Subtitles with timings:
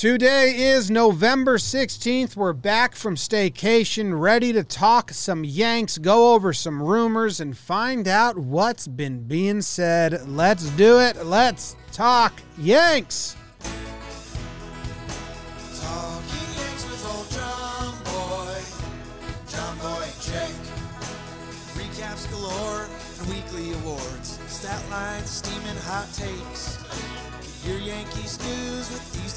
[0.00, 2.34] Today is November 16th.
[2.34, 8.08] We're back from staycation, ready to talk some Yanks, go over some rumors, and find
[8.08, 10.26] out what's been being said.
[10.26, 11.26] Let's do it.
[11.26, 13.36] Let's talk Yanks.
[15.78, 18.56] Talking Yanks with old John Boy,
[19.48, 20.56] Jomboy Jake.
[21.76, 22.88] Recaps galore
[23.18, 26.78] and weekly awards, stat lines, steaming hot takes.
[27.66, 28.79] Your Yankees news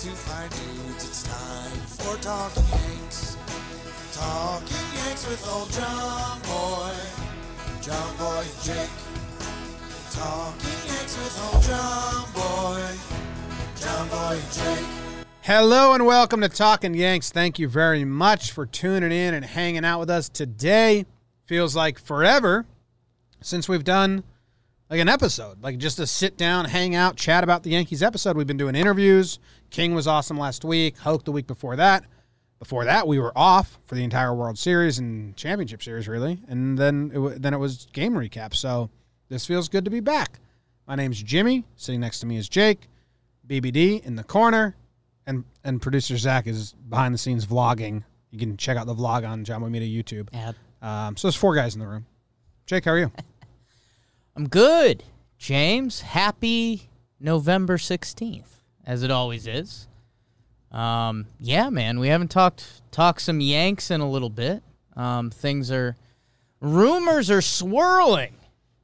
[0.03, 1.05] two fine dudes.
[1.05, 3.37] It's time for Talking Yanks.
[4.11, 6.93] Talking Yanks with old Jomboy,
[7.81, 8.89] John Boy and Jake.
[10.11, 12.97] Talking Yanks with old Jomboy,
[13.79, 14.85] John Boy and Jake.
[15.39, 17.31] Hello and welcome to Talking Yanks.
[17.31, 21.05] Thank you very much for tuning in and hanging out with us today.
[21.45, 22.65] Feels like forever
[23.39, 24.25] since we've done
[24.93, 28.37] like an episode, like just to sit down, hang out, chat about the Yankees episode.
[28.37, 29.39] We've been doing interviews.
[29.71, 32.03] King was awesome last week, Hoke the week before that.
[32.59, 36.77] Before that, we were off for the entire World Series and Championship Series, really, and
[36.77, 38.53] then it, w- then it was game recap.
[38.53, 38.91] So
[39.29, 40.39] this feels good to be back.
[40.87, 41.65] My name's Jimmy.
[41.75, 42.87] Sitting next to me is Jake.
[43.47, 44.75] BBD in the corner,
[45.25, 48.03] and and producer Zach is behind the scenes vlogging.
[48.29, 50.29] You can check out the vlog on John Media YouTube.
[50.31, 50.51] Yeah,
[50.83, 52.05] Um, so there's four guys in the room.
[52.67, 53.11] Jake, how are you?
[54.35, 55.03] I'm good.
[55.37, 56.89] James, happy
[57.19, 59.87] November 16th, as it always is.
[60.71, 64.63] Um, yeah, man, we haven't talked talked some Yanks in a little bit.
[64.95, 65.95] Um, things are
[66.59, 68.35] rumors are swirling.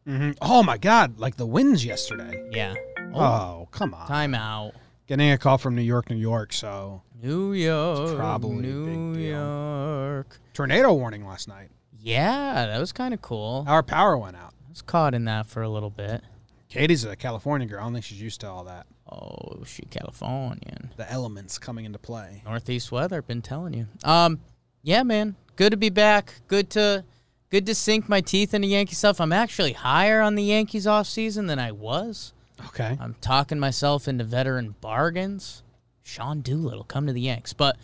[0.06, 1.20] hmm Oh my God!
[1.20, 2.48] Like the winds yesterday.
[2.52, 2.76] Yeah.
[3.14, 4.08] Oh, Oh come on!
[4.08, 4.74] timeout.
[5.08, 6.54] Getting a call from New York, New York.
[6.54, 8.16] So New York.
[8.18, 9.16] probably New.
[9.18, 10.40] York.
[10.54, 11.70] tornado warning last night.
[12.00, 13.66] Yeah, that was kind of cool.
[13.68, 14.54] Our power went out.
[14.80, 16.22] Was caught in that for a little bit.
[16.70, 17.82] Katie's a California girl.
[17.82, 18.88] I don't think she's used to all that.
[19.12, 20.92] Oh, she Californian.
[20.96, 22.42] The elements coming into play.
[22.46, 23.88] Northeast weather, been telling you.
[24.04, 24.40] Um,
[24.82, 26.36] yeah, man, good to be back.
[26.48, 27.04] Good to
[27.50, 29.20] good to sink my teeth into Yankee stuff.
[29.20, 32.34] I'm actually higher on the Yankees off season than I was.
[32.68, 32.98] Okay.
[33.02, 35.64] I'm talking myself into veteran bargains.
[36.04, 37.78] Sean Doolittle, come to the Yanks, but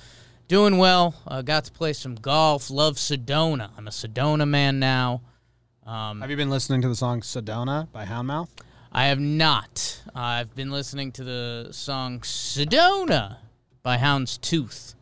[0.48, 1.16] doing well.
[1.28, 2.70] Uh, got to play some golf.
[2.70, 3.72] Love Sedona.
[3.78, 5.22] I'm a Sedona man now.
[5.86, 8.50] Um, Have you been listening to the song Sedona by Houndmouth?
[8.92, 10.02] I have not.
[10.16, 13.38] I've been listening to the song Sedona
[13.84, 14.96] by Hound's Tooth.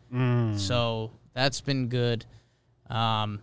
[0.58, 2.26] So that's been good.
[2.88, 3.40] Um,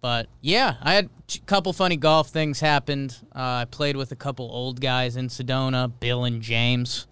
[0.00, 3.16] but yeah, I had a couple funny golf things happened.
[3.34, 7.06] Uh, I played with a couple old guys in Sedona, Bill and James.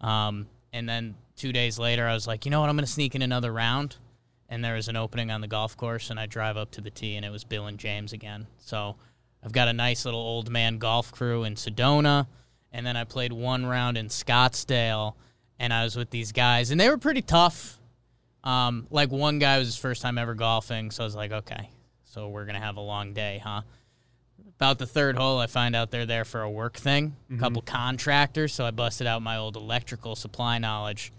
[0.00, 2.68] Um, and then two days later, I was like, you know what?
[2.68, 3.96] I'm going to sneak in another round.
[4.52, 6.90] And there was an opening on the golf course, and I drive up to the
[6.90, 8.46] tee, and it was Bill and James again.
[8.58, 8.96] So
[9.42, 12.26] I've got a nice little old man golf crew in Sedona.
[12.70, 15.14] And then I played one round in Scottsdale,
[15.58, 17.78] and I was with these guys, and they were pretty tough.
[18.44, 21.70] Um, like one guy was his first time ever golfing, so I was like, okay,
[22.04, 23.62] so we're gonna have a long day, huh?
[24.56, 27.62] About the third hole, I find out they're there for a work thing, a couple
[27.62, 31.10] contractors, so I busted out my old electrical supply knowledge.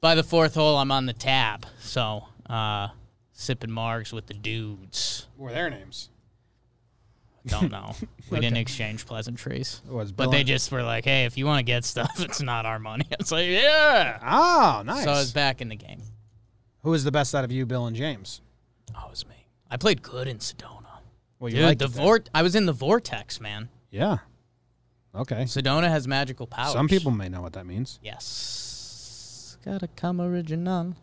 [0.00, 2.88] By the fourth hole, I'm on the tab, so uh,
[3.32, 5.26] sipping margs with the dudes.
[5.36, 6.10] What were their names?
[7.46, 7.94] I don't know.
[8.28, 9.82] We didn't exchange pleasantries.
[9.88, 12.66] Was But they just were like, hey, if you want to get stuff, it's not
[12.66, 13.04] our money.
[13.20, 14.18] It's like, yeah.
[14.20, 15.04] Oh, nice.
[15.04, 16.02] So I was back in the game.
[16.82, 18.40] Who was the best out of you, Bill and James?
[18.96, 19.46] Oh, it was me.
[19.70, 20.82] I played good in Sedona.
[21.38, 22.02] Well, you Dude, the it there.
[22.04, 23.68] vor- I was in the vortex, man.
[23.90, 24.18] Yeah.
[25.14, 25.44] Okay.
[25.44, 26.72] Sedona has magical powers.
[26.72, 28.00] Some people may know what that means.
[28.02, 29.56] Yes.
[29.64, 30.96] Gotta come original.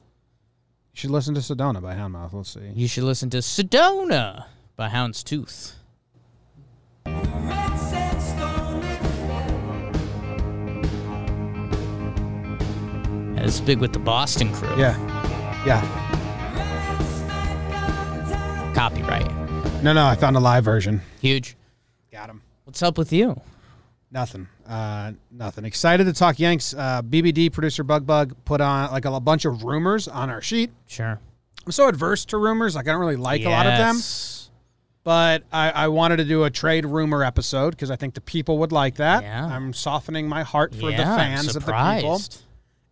[0.93, 2.33] You should listen to Sedona by Houndmouth.
[2.33, 2.71] Let's see.
[2.75, 4.45] You should listen to Sedona
[4.75, 5.75] by Hound's Tooth.
[13.37, 14.69] It's big with the Boston crew.
[14.77, 14.95] Yeah.
[15.65, 15.81] Yeah.
[18.75, 19.31] Copyright.
[19.81, 21.01] No, no, I found a live version.
[21.21, 21.55] Huge.
[22.11, 22.43] Got him.
[22.65, 23.41] What's up with you?
[24.13, 24.47] Nothing.
[24.67, 25.65] Uh, nothing.
[25.65, 26.75] Excited to talk Yanks.
[26.75, 30.69] Uh, BBD producer Bug Bug put on like a, bunch of rumors on our sheet.
[30.85, 31.19] Sure.
[31.65, 32.75] I'm so adverse to rumors.
[32.75, 33.95] Like I don't really like a lot of them.
[33.95, 34.51] Yes.
[35.03, 38.59] But I, I wanted to do a trade rumor episode because I think the people
[38.59, 39.23] would like that.
[39.23, 39.47] Yeah.
[39.47, 42.21] I'm softening my heart for yeah, the fans of the people.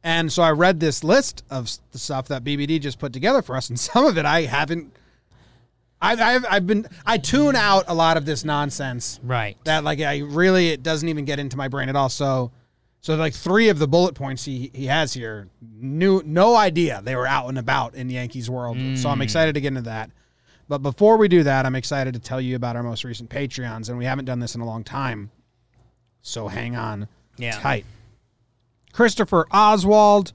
[0.04, 3.56] And so I read this list of the stuff that BBD just put together for
[3.56, 4.92] us, and some of it I haven't.
[6.02, 9.58] I've, I've, I've been I tune out a lot of this nonsense Right.
[9.66, 12.10] that like I really it doesn't even get into my brain at all.
[12.10, 12.52] So
[13.02, 17.16] so like three of the bullet points he he has here, knew no idea they
[17.16, 18.78] were out and about in Yankees world.
[18.96, 19.24] So I'm mm.
[19.24, 20.12] excited to get into that.
[20.68, 23.90] But before we do that, I'm excited to tell you about our most recent Patreons,
[23.90, 25.30] and we haven't done this in a long time.
[26.22, 27.08] So hang on
[27.38, 27.60] Yeah.
[27.60, 27.86] tight.
[28.94, 30.34] Christopher Oswald,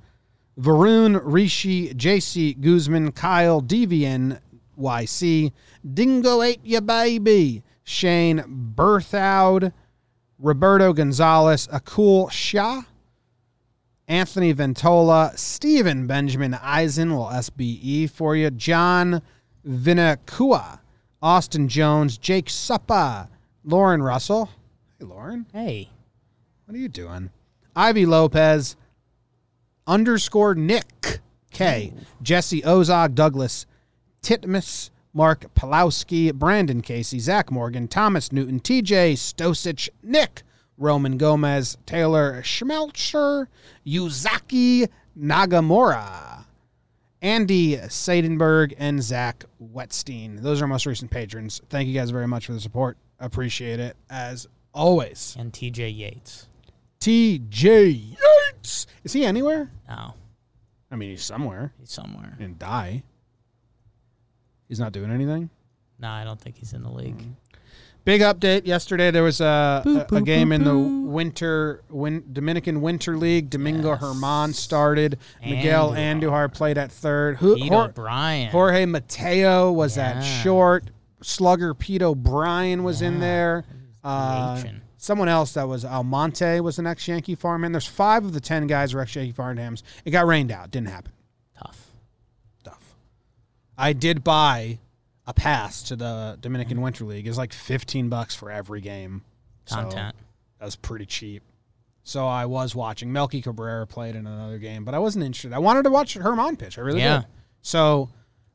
[0.59, 4.41] Varun, Rishi, JC, Guzman, Kyle, Devian,
[4.79, 5.53] YC,
[5.95, 9.73] Dingo ate ya baby, Shane Berthoud,
[10.39, 12.83] Roberto Gonzalez, Akul Shah,
[14.09, 19.23] Anthony Ventola, Stephen Benjamin Eisen, well, SBE for you, John
[19.67, 20.81] Vinakua,
[21.23, 23.29] Austin Jones, Jake Suppa,
[23.65, 24.51] Lauren Russell.
[24.99, 25.91] Hey, Lauren, Hey.
[26.65, 27.31] what are you doing?
[27.75, 28.77] Ivy Lopez,
[29.87, 31.21] underscore Nick
[31.51, 33.67] K, Jesse Ozog, Douglas
[34.27, 40.43] Titmus, Mark Pulowski, Brandon Casey, Zach Morgan, Thomas Newton, TJ Stosich, Nick
[40.77, 43.47] Roman Gomez, Taylor Schmelcher,
[43.87, 46.45] Yuzaki Nagamura,
[47.23, 50.43] Andy Seidenberg, and Zach Wetstein.
[50.43, 51.63] Those are our most recent patrons.
[51.71, 52.97] Thank you guys very much for the support.
[53.21, 55.37] Appreciate it as always.
[55.39, 56.49] And TJ Yates.
[56.99, 58.89] TJ Yates.
[59.05, 59.71] Is he anywhere?
[59.89, 60.15] No,
[60.91, 61.73] I mean, he's somewhere.
[61.79, 62.37] he's somewhere.
[62.41, 63.05] And die.
[64.69, 65.51] He's not doing anything.
[65.99, 67.23] No, I don't think he's in the league.
[68.05, 69.11] Big update yesterday.
[69.11, 73.51] There was a, Boo, a, a game boo, in the winter win, Dominican Winter League.
[73.51, 74.01] Domingo Yes.
[74.01, 75.19] Herman started.
[75.45, 76.21] Miguel Andujar.
[76.21, 77.37] Andujar played at third.
[77.39, 78.51] Who, Pete Jor- O'Brien.
[78.51, 80.85] Jorge Mateo was at short.
[81.23, 83.65] Slugger Pete O'Brien was in there.
[84.05, 84.63] Uh,
[84.99, 87.75] someone else that was Almonte was the next Yankee farmhand.
[87.75, 89.83] There's five of the ten guys were ex Yankee farmhands.
[90.05, 90.71] It got rained out.
[90.71, 91.11] Didn't happen.
[93.79, 94.79] I did buy
[95.27, 97.27] a pass to the Dominican Winter League.
[97.27, 99.23] It's like 15 bucks for every game.
[99.67, 100.15] So Content.
[100.59, 101.43] that was pretty cheap.
[102.05, 103.13] So I was watching.
[103.13, 105.53] Melky Cabrera played in another game, but I wasn't interested.
[105.53, 106.79] I wanted to watch Herman pitch.
[106.79, 107.19] I really Yeah.
[107.19, 107.27] did.
[107.63, 108.09] So,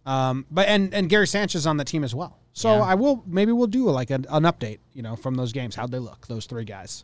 [0.05, 2.39] um, but and and Gary Sanchez on the team as well.
[2.53, 2.81] So Yeah.
[2.83, 5.75] I will maybe we'll do like an, an update, you know, from those games.
[5.75, 6.27] How'd they look?
[6.27, 7.03] Those three guys.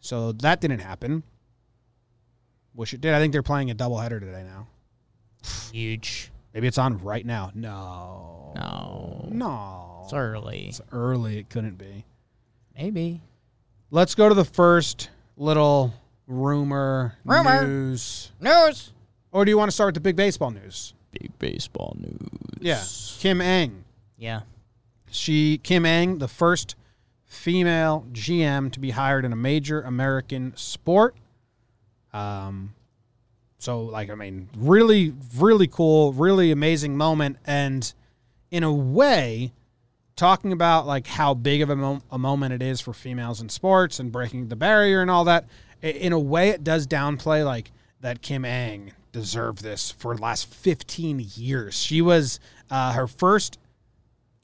[0.00, 1.22] So that didn't happen.
[2.74, 3.12] Wish it did.
[3.14, 4.66] I think they're playing a doubleheader today now.
[5.72, 6.30] Huge.
[6.56, 7.50] Maybe it's on right now.
[7.54, 8.54] No.
[8.56, 9.28] No.
[9.30, 10.00] No.
[10.04, 10.68] It's early.
[10.68, 11.36] It's early.
[11.36, 12.06] It couldn't be.
[12.74, 13.20] Maybe.
[13.90, 15.92] Let's go to the first little
[16.26, 17.66] rumor, Rumor.
[17.66, 18.32] news.
[18.40, 18.94] News.
[19.32, 20.94] Or do you want to start with the big baseball news?
[21.10, 22.58] Big baseball news.
[22.58, 22.82] Yeah.
[23.20, 23.84] Kim Ng.
[24.16, 24.40] Yeah.
[25.10, 26.74] She Kim Ng, the first
[27.26, 31.16] female GM to be hired in a major American sport.
[32.14, 32.72] Um
[33.58, 37.38] so like I mean, really really cool, really amazing moment.
[37.46, 37.92] And
[38.50, 39.52] in a way
[40.16, 43.48] talking about like how big of a, mo- a moment it is for females in
[43.48, 45.44] sports and breaking the barrier and all that
[45.82, 47.70] in a way it does downplay like
[48.00, 51.74] that Kim Ng deserved this for the last 15 years.
[51.78, 53.58] She was uh, her first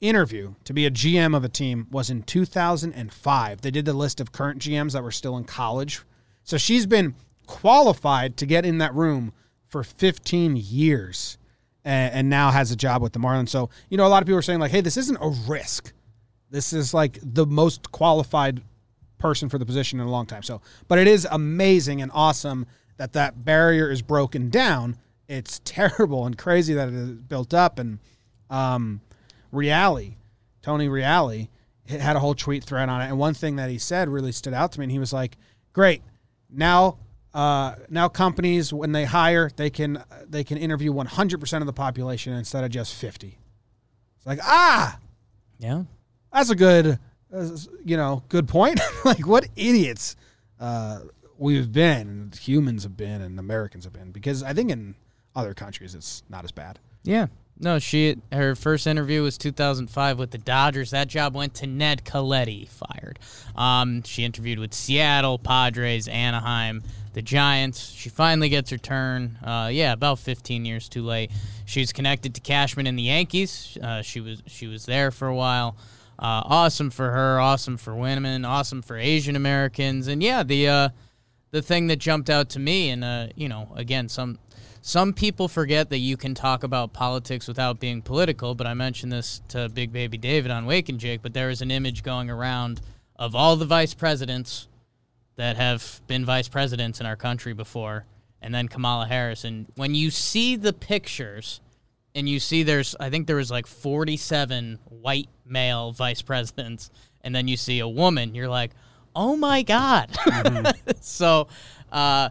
[0.01, 4.19] interview to be a gm of a team was in 2005 they did the list
[4.19, 6.01] of current gms that were still in college.
[6.43, 7.15] So she's been
[7.47, 9.33] qualified to get in that room
[9.67, 11.37] for 15 years
[11.83, 13.49] and, and now has a job with the Marlins.
[13.49, 15.93] So, you know, a lot of people are saying, like, hey, this isn't a risk.
[16.49, 18.61] This is like the most qualified
[19.17, 20.43] person for the position in a long time.
[20.43, 22.65] So, but it is amazing and awesome
[22.97, 24.97] that that barrier is broken down.
[25.27, 27.79] It's terrible and crazy that it is built up.
[27.79, 27.99] And
[28.49, 29.01] um,
[29.51, 30.11] Reale,
[30.61, 31.47] Tony Reale,
[31.89, 33.05] had a whole tweet thread on it.
[33.05, 34.85] And one thing that he said really stood out to me.
[34.85, 35.37] And he was like,
[35.73, 36.01] great.
[36.49, 36.97] Now
[37.33, 42.33] uh, now companies when they hire they can they can interview 100% of the population
[42.33, 43.37] instead of just 50
[44.17, 44.97] it's like ah
[45.59, 45.83] Yeah.
[46.31, 46.99] that's a good
[47.35, 47.49] uh,
[47.83, 50.15] you know good point like what idiots
[50.59, 50.99] uh,
[51.37, 54.93] we've been humans have been and americans have been because i think in
[55.35, 57.27] other countries it's not as bad Yeah.
[57.59, 60.89] No, she her first interview was 2005 with the Dodgers.
[60.89, 63.19] That job went to Ned Colletti, fired.
[63.55, 66.81] Um, she interviewed with Seattle, Padres, Anaheim,
[67.13, 67.91] the Giants.
[67.91, 69.37] She finally gets her turn.
[69.43, 71.31] Uh, yeah, about 15 years too late.
[71.65, 73.77] She's connected to Cashman and the Yankees.
[73.81, 75.77] Uh, she was she was there for a while.
[76.19, 77.39] Uh, awesome for her.
[77.39, 78.45] Awesome for women.
[78.45, 80.07] Awesome for Asian Americans.
[80.07, 80.89] And yeah, the uh,
[81.51, 84.39] the thing that jumped out to me, and uh, you know, again, some
[84.81, 88.55] some people forget that you can talk about politics without being political.
[88.55, 91.21] But I mentioned this to Big Baby David on Wake and Jake.
[91.21, 92.81] But there is an image going around
[93.15, 94.67] of all the vice presidents
[95.35, 98.05] that have been vice presidents in our country before,
[98.41, 99.43] and then Kamala Harris.
[99.43, 101.61] And when you see the pictures,
[102.15, 107.33] and you see there's, I think there was like 47 white male vice presidents, and
[107.33, 108.71] then you see a woman, you're like,
[109.15, 110.09] oh my god.
[111.01, 111.47] so,
[111.91, 112.29] uh,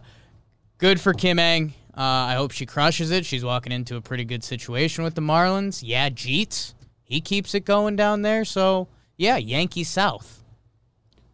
[0.77, 1.73] good for Kim Ng.
[1.95, 3.25] Uh, I hope she crushes it.
[3.25, 5.81] She's walking into a pretty good situation with the Marlins.
[5.85, 8.45] Yeah, Jeets, he keeps it going down there.
[8.45, 10.43] So, yeah, Yankee South.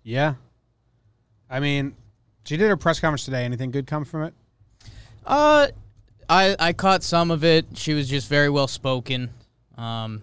[0.03, 0.35] yeah
[1.49, 1.95] i mean
[2.45, 4.33] she did her press conference today anything good come from it
[5.25, 5.67] Uh,
[6.29, 7.65] I I caught some of it.
[7.75, 9.29] She was just very well spoken.
[9.77, 10.21] Um,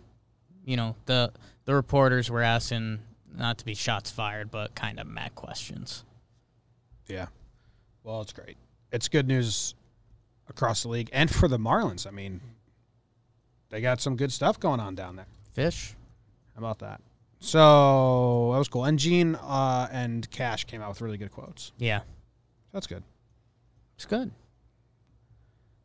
[0.64, 1.32] you know the
[1.64, 3.00] the reporters were asking
[3.36, 6.04] not to be shots fired, but kind of mad questions.
[7.08, 7.26] Yeah.
[8.04, 8.56] Well, it's great.
[8.92, 9.74] It's good news
[10.48, 12.06] across the league and for the Marlins.
[12.06, 12.40] I mean,
[13.70, 15.26] they got some good stuff going on down there.
[15.54, 15.94] Fish.
[16.54, 17.00] How about that?
[17.38, 18.84] So that was cool.
[18.84, 21.72] And Gene uh, and Cash came out with really good quotes.
[21.78, 22.00] Yeah,
[22.72, 23.02] That's good.
[23.96, 24.30] it's good.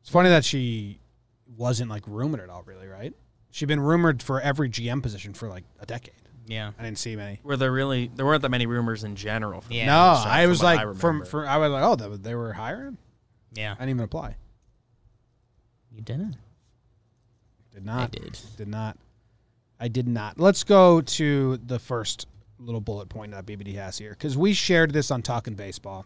[0.01, 1.00] It's funny that she
[1.58, 3.13] wasn't like rumored at all, really, right?
[3.51, 6.15] She'd been rumored for every GM position for like a decade.
[6.48, 6.72] Yeah.
[6.79, 7.39] I didn't see many.
[7.43, 8.10] Were there really?
[8.15, 9.62] There weren't that many rumors in general.
[9.62, 9.86] From Yeah.
[9.86, 11.25] no, Marlins, I from was what like, I from remember.
[11.25, 12.98] for I was like, oh, they, they were hiring.
[13.53, 13.74] Yeah.
[13.74, 14.36] I didn't even apply.
[15.93, 16.38] You didn't.
[17.74, 18.03] Did not.
[18.03, 18.39] I did.
[18.58, 18.98] Did not.
[19.82, 20.40] I did not.
[20.40, 22.28] Let's go to the first
[22.60, 26.06] little bullet point that BBD has here because we shared this on Talking Baseball.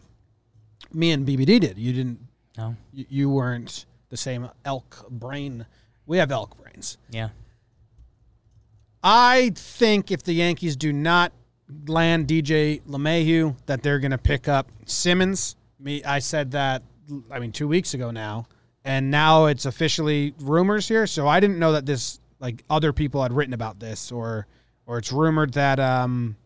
[0.94, 1.78] Me and BBD did.
[1.78, 2.20] You didn't.
[2.56, 2.74] No.
[2.90, 5.66] You, you weren't the same elk brain.
[6.06, 6.96] We have elk brains.
[7.10, 7.28] Yeah.
[9.02, 11.32] I think if the Yankees do not
[11.86, 15.54] land DJ LeMahieu, that they're going to pick up Simmons.
[15.78, 16.82] Me, I said that.
[17.30, 18.46] I mean, two weeks ago now,
[18.86, 21.06] and now it's officially rumors here.
[21.06, 24.46] So I didn't know that this like other people had written about this, or
[24.86, 26.36] or it's rumored that um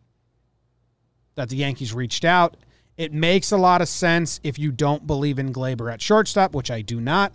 [1.35, 2.57] that the Yankees reached out.
[2.97, 6.71] It makes a lot of sense if you don't believe in Gleyber at shortstop, which
[6.71, 7.33] I do not.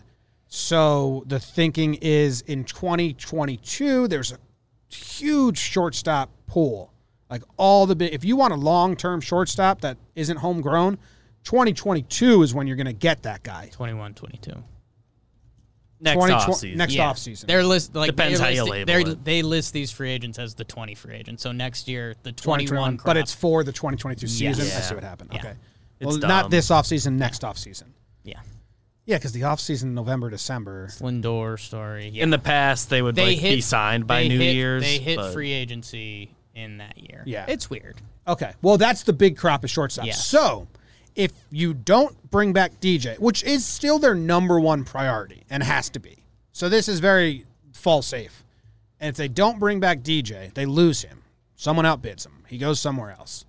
[0.48, 4.38] So the thinking is in 2022, there's a
[4.94, 6.94] huge shortstop pool.
[7.30, 10.98] Like all the if you want a long term shortstop that isn't homegrown,
[11.44, 13.70] 2022 is when you're going to get that guy.
[13.72, 14.64] 21, 22.
[16.06, 16.76] Next 20 offseason.
[16.76, 17.12] Next yeah.
[17.12, 17.46] offseason.
[17.48, 19.26] They're list like Depends they're how you label it.
[19.26, 21.44] They list these free agents as the 20 free agents.
[21.44, 23.06] So next year, the 21 crop.
[23.06, 24.58] but it's for the 2022 Yes.
[24.58, 24.78] season.
[24.78, 25.32] I see what happened.
[25.34, 25.40] Yeah.
[25.40, 25.54] Okay.
[26.00, 27.18] It's well, not this off season.
[27.18, 27.94] next off season.
[28.24, 28.40] yeah.
[29.08, 30.88] Yeah, because the offseason, November, December.
[31.00, 32.10] Lindor story.
[32.10, 32.24] Yeah.
[32.24, 34.82] In the past, they would they like hit be signed by New hit, Year's.
[34.82, 37.22] They hit but free agency in that year.
[37.26, 37.46] Yeah.
[37.48, 37.98] It's weird.
[38.28, 38.54] Okay.
[38.64, 40.06] Well, that's the big crop of shortstops.
[40.08, 40.26] Yes.
[40.26, 40.68] So,
[41.16, 45.90] if you don't bring back DJ, which is still their number one priority and has
[45.92, 46.18] to be,
[46.52, 48.44] so this is very fall safe.
[49.00, 51.22] And if they don't bring back DJ, they lose him.
[51.56, 52.44] Someone outbids him.
[52.48, 53.46] He goes somewhere else.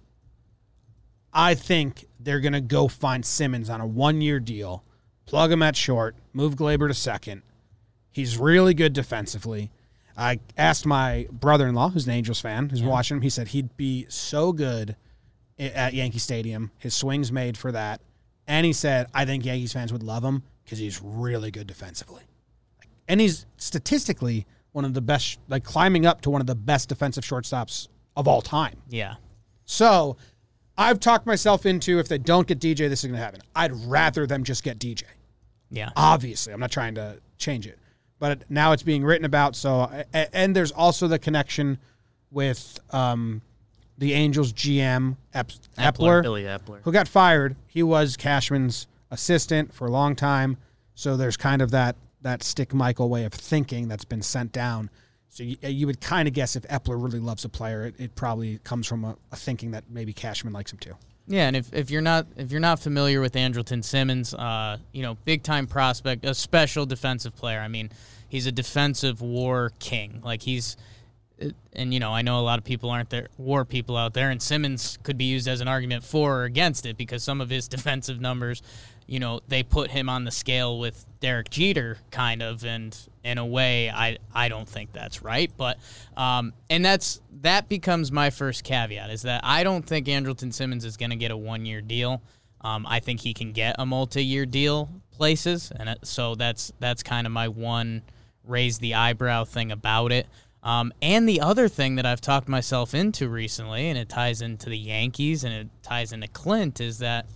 [1.33, 4.85] I think they're going to go find Simmons on a one year deal,
[5.27, 7.43] plug him at short, move Gleyber to second.
[8.11, 9.71] He's really good defensively.
[10.17, 13.23] I asked my brother in law, who's an Angels fan, who's watching him.
[13.23, 14.97] He said he'd be so good
[15.59, 16.71] at Yankee Stadium.
[16.79, 18.01] His swing's made for that.
[18.47, 22.23] And he said, I think Yankees fans would love him because he's really good defensively.
[23.09, 26.89] And he's statistically one of the best, like climbing up to one of the best
[26.89, 28.77] defensive shortstops of all time.
[28.89, 29.15] Yeah.
[29.65, 30.17] So
[30.79, 33.41] I've talked myself into if they don't get DJ, this is going to happen.
[33.55, 35.05] I'd rather them just get DJ.
[35.71, 35.91] Yeah.
[35.97, 37.79] Obviously, I'm not trying to change it,
[38.19, 39.57] but now it's being written about.
[39.57, 41.79] So, and there's also the connection
[42.31, 43.43] with um,
[43.99, 46.81] the Angels GM Ep- Eppler, Billy Eppler.
[46.83, 47.57] who got fired.
[47.67, 50.57] He was Cashman's assistant for a long time.
[50.95, 54.91] So there's kind of that that stick Michael way of thinking that's been sent down.
[55.29, 58.15] So you, you would kind of guess if Eppler really loves a player, it, it
[58.15, 60.95] probably comes from a, a thinking that maybe Cashman likes him too.
[61.29, 65.03] Yeah, and if, if you're not if you're not familiar with Andrelton Simmons, uh, you
[65.03, 67.61] know, big time prospect, a special defensive player.
[67.61, 67.91] I mean,
[68.29, 70.21] he's a defensive war king.
[70.25, 70.77] Like he's
[71.73, 74.31] and you know, I know a lot of people aren't there war people out there
[74.31, 77.51] and Simmons could be used as an argument for or against it because some of
[77.51, 78.63] his defensive numbers,
[79.07, 83.39] you know, they put him on the scale with Derek Jeter kind of and in
[83.39, 85.79] a way I I don't think that's right, but
[86.17, 90.85] um and that's that becomes my first caveat is that I don't think Andrelton Simmons
[90.85, 92.23] is going to get a 1-year deal.
[92.63, 97.03] Um, I think he can get a multi-year deal places, and it, so that's that's
[97.03, 98.03] kind of my one
[98.45, 100.27] raise the eyebrow thing about it.
[100.67, 104.69] Um, and the other thing that I've talked myself into recently, and it ties into
[104.69, 107.27] the Yankees and it ties into Clint, is that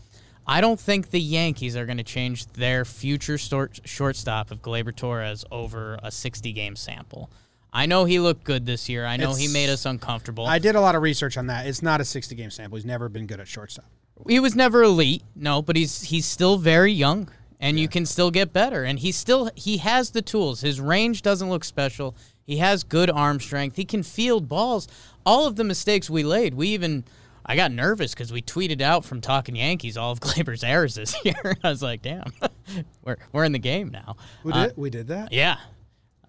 [0.49, 4.95] I don't think the Yankees are going to change their future short, shortstop of Gleyber
[4.95, 7.31] Torres over a 60 game sample.
[7.73, 9.07] I know he looked good this year.
[9.07, 10.45] I know he made us uncomfortable.
[10.45, 11.69] I did a lot of research on that.
[11.69, 12.79] It's not a 60 game sample.
[12.79, 13.85] He's never been good at shortstop.
[14.27, 18.33] he was never elite, no, but he's he's still very young, and you can still
[18.33, 18.83] get better.
[18.83, 20.63] And he still he has the tools.
[20.63, 22.17] His range doesn't look special.
[22.51, 23.77] He has good arm strength.
[23.77, 24.89] He can field balls.
[25.25, 27.05] All of the mistakes we laid, we even.
[27.47, 31.15] I got nervous because we tweeted out from Talking Yankees all of Gleyber's errors this
[31.25, 31.57] year.
[31.63, 32.33] I was like, "Damn,
[33.05, 34.77] we're we're in the game now." We Uh, did.
[34.77, 35.33] We did that.
[35.33, 35.59] Yeah,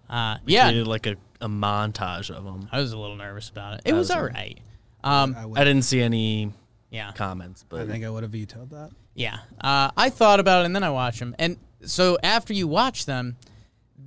[0.08, 0.70] uh, yeah.
[0.70, 2.68] Did like a, a montage of them.
[2.70, 3.80] I was a little nervous about it.
[3.84, 4.60] It was was all a- right.
[5.02, 6.52] Um, I, I didn't see any
[6.90, 7.10] yeah.
[7.10, 8.90] comments, but I think I would have vetoed that.
[9.14, 12.68] Yeah, uh, I thought about it and then I watched them, And so after you
[12.68, 13.36] watch them,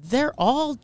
[0.05, 0.79] they're all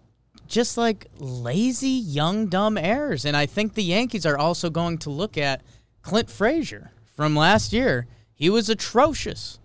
[0.51, 5.09] just like lazy young dumb heirs, and I think the Yankees are also going to
[5.09, 5.61] look at
[6.01, 8.05] Clint Frazier from last year.
[8.35, 9.59] He was atrocious,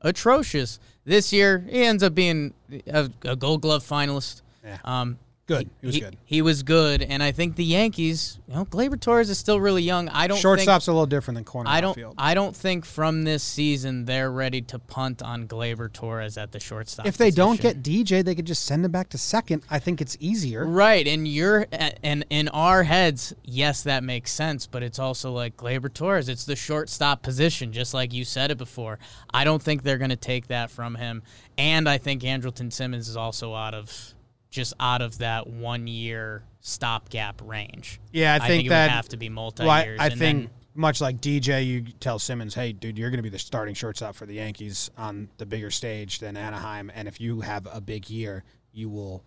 [0.00, 0.80] atrocious.
[1.04, 2.54] This year, he ends up being
[2.86, 4.42] a, a Gold Glove finalist.
[4.64, 4.78] Yeah.
[4.84, 5.70] Um, Good.
[5.80, 6.16] He was he, good.
[6.24, 8.38] He was good, and I think the Yankees.
[8.46, 10.08] You know, Gleyber Torres is still really young.
[10.08, 11.90] I don't think Shortstop's a little different than corner I don't.
[11.90, 12.14] outfield.
[12.16, 16.60] I don't think from this season they're ready to punt on Gleyber Torres at the
[16.60, 17.06] shortstop.
[17.06, 19.64] if they don't get DJ, they could just send him back to second.
[19.68, 20.64] I think it's easier.
[20.64, 24.68] right, and you're and in our heads, yes, that makes sense.
[24.68, 26.28] But it's also like Gleyber Torres.
[26.28, 29.00] It's the shortstop position, just like you said it before.
[29.34, 31.24] I don't think they're going to take that from him,
[31.58, 34.14] and I think Andrelton Simmons is also out of
[34.52, 38.00] just out of that one year stopgap range.
[38.12, 40.00] Yeah, I think it that- would have to be multi Well, I, years.
[40.00, 43.38] I think much like DJ, you tell Simmons, "Hey, dude, you're going to be the
[43.38, 47.66] starting shortstop for the Yankees on the bigger stage than Anaheim, and if you have
[47.72, 49.24] a big year, you will."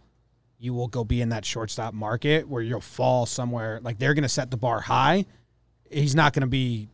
[0.57, 3.81] You will go be in that shortstop market where you'll fall somewhere.
[3.83, 5.25] Like they're going to set the bar high.
[5.91, 6.87] He's not going to be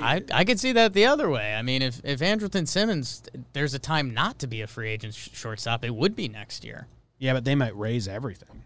[0.00, 1.54] I, I could see that the other way.
[1.54, 5.14] I mean, if if Andrelton Simmons, there's a time not to be a free agent
[5.14, 6.86] sh- shortstop, it would be next year.
[7.22, 8.64] Yeah, but they might raise everything.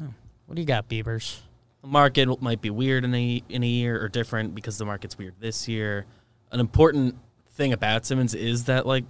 [0.00, 0.14] Oh,
[0.46, 1.42] what do you got, Beavers?
[1.80, 5.18] The market might be weird in a in a year or different because the market's
[5.18, 6.06] weird this year.
[6.52, 7.16] An important
[7.54, 9.02] thing about Simmons is that like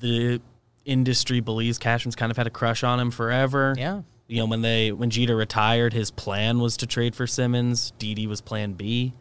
[0.00, 0.40] the
[0.86, 3.76] industry believes Cashman's kind of had a crush on him forever.
[3.78, 7.92] Yeah, You know, when they when Jeter retired, his plan was to trade for Simmons.
[7.96, 9.12] Didi was plan B.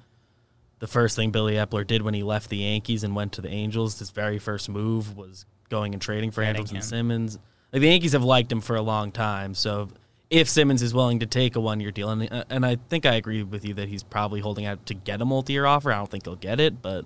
[0.79, 3.49] The first thing Billy Eppler did when he left the Yankees and went to the
[3.49, 6.81] Angels, his very first move was going and trading for Getting Andrelton him.
[6.81, 7.39] Simmons.
[7.73, 9.89] Like the Yankees have liked him for a long time, so
[10.29, 13.05] if Simmons is willing to take a one year deal, and uh, and I think
[13.05, 15.91] I agree with you that he's probably holding out to get a multi year offer.
[15.91, 17.05] I don't think he'll get it, but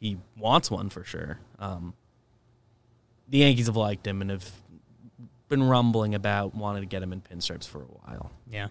[0.00, 1.38] he wants one for sure.
[1.58, 1.94] Um,
[3.28, 4.50] the Yankees have liked him and have
[5.48, 8.30] been rumbling about wanting to get him in pinstripes for a while.
[8.50, 8.68] yeah.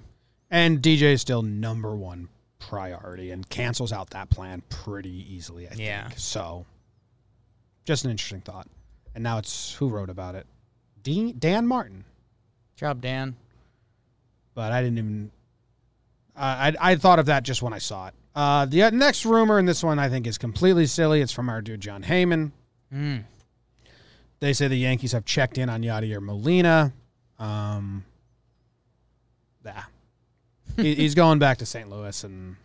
[0.52, 5.74] And DJ is still number one priority and cancels out that plan pretty easily, I
[5.74, 6.08] Yeah.
[6.10, 6.20] think.
[6.20, 6.66] So,
[7.86, 8.68] just an interesting thought.
[9.16, 10.46] And now it's who wrote about it?
[11.04, 12.06] Dean, Dan Martin.
[12.76, 13.36] Job, Dan.
[14.56, 15.32] But I didn't even.
[16.36, 18.14] Uh, I, I thought of that just when I saw it.
[18.36, 21.22] Uh, the next rumor, and this one I think is completely silly.
[21.22, 22.52] It's from our dude Jon Heyman.
[22.92, 23.26] Mm.
[24.40, 26.94] They say the Yankees have checked in on Yadier Molina.
[27.38, 28.04] Um,
[29.64, 29.84] yeah.
[30.76, 31.90] he, he's going back to St.
[31.90, 32.56] Louis, and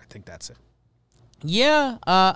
[0.00, 0.56] I think that's it.
[1.42, 1.98] Yeah.
[2.06, 2.34] Uh,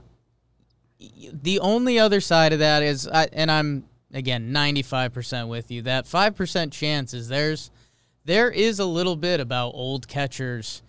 [0.99, 3.85] the only other side of that is, I, and I'm
[4.15, 5.83] again 95% with you.
[5.83, 7.71] That five percent chance is there's
[8.25, 10.83] there is a little bit about old catchers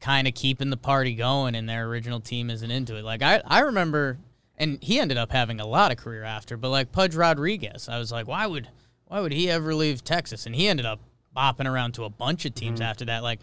[0.00, 3.04] kind of keeping the party going, and their original team isn't into it.
[3.04, 4.18] Like I I remember,
[4.58, 7.98] and he ended up having a lot of career after, but like Pudge Rodriguez, I
[7.98, 8.68] was like, why would
[9.06, 10.44] why would he ever leave Texas?
[10.44, 11.00] And he ended up
[11.36, 12.84] bopping around to a bunch of teams mm.
[12.84, 13.22] after that.
[13.22, 13.40] Like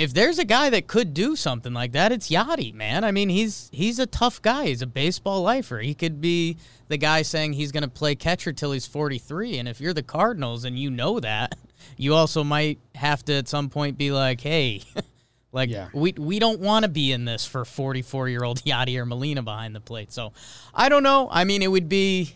[0.00, 3.04] if there's a guy that could do something like that, it's Yadi, man.
[3.04, 4.66] I mean, he's he's a tough guy.
[4.66, 5.78] He's a baseball lifer.
[5.80, 6.56] He could be
[6.88, 9.58] the guy saying he's going to play catcher till he's 43.
[9.58, 11.54] And if you're the Cardinals and you know that,
[11.96, 14.82] you also might have to at some point be like, hey,
[15.52, 15.88] like Yeah.
[15.92, 19.42] we we don't want to be in this for 44 year old Yadi or Molina
[19.42, 20.12] behind the plate.
[20.12, 20.32] So
[20.74, 21.28] I don't know.
[21.30, 22.34] I mean, it would be.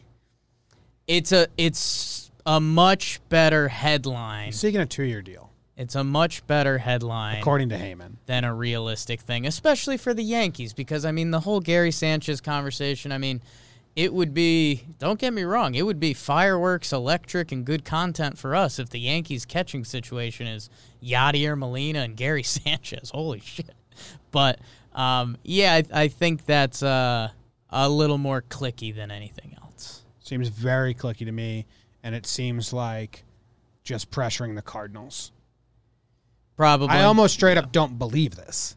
[1.07, 4.47] It's a it's a much better headline.
[4.47, 8.13] He's seeking a two-year deal, It's a much better headline according to Heyman.
[8.27, 12.41] than a realistic thing, especially for the Yankees, because I mean the whole Gary Sanchez
[12.41, 13.11] conversation.
[13.11, 13.43] I mean,
[13.97, 18.39] it would be don't get me wrong, it would be fireworks, electric, and good content
[18.39, 20.71] for us if the Yankees catching situation is
[21.03, 23.11] Yadier Molina and Gary Sanchez.
[23.11, 23.75] Holy shit!
[24.31, 24.61] But
[24.95, 27.31] um, yeah, I, I think that's uh,
[27.71, 30.03] a little more clicky than anything else.
[30.21, 31.67] Seems very clicky to me,
[32.05, 33.25] and it seems like
[33.83, 35.33] just pressuring the Cardinals.
[36.57, 36.89] Probably.
[36.89, 38.77] I almost straight up don't believe this.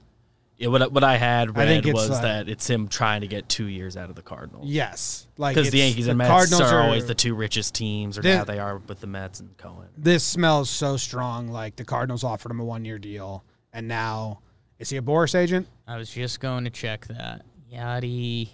[0.58, 3.22] Yeah, what what I had I think read it's was like- that it's him trying
[3.22, 4.66] to get two years out of the Cardinals.
[4.68, 8.18] Yes, like because the it's- Yankees and Mets Cardinals are, always the two richest teams,
[8.18, 9.90] or This- now they are with the Mets and Cohen.
[9.96, 11.50] This smells so strong.
[11.50, 14.40] Like the Cardinals offered him a one-year deal, and now
[14.80, 15.68] is he a Boras agent?
[15.88, 17.44] I was just going to check that.
[17.72, 18.50] Yadi,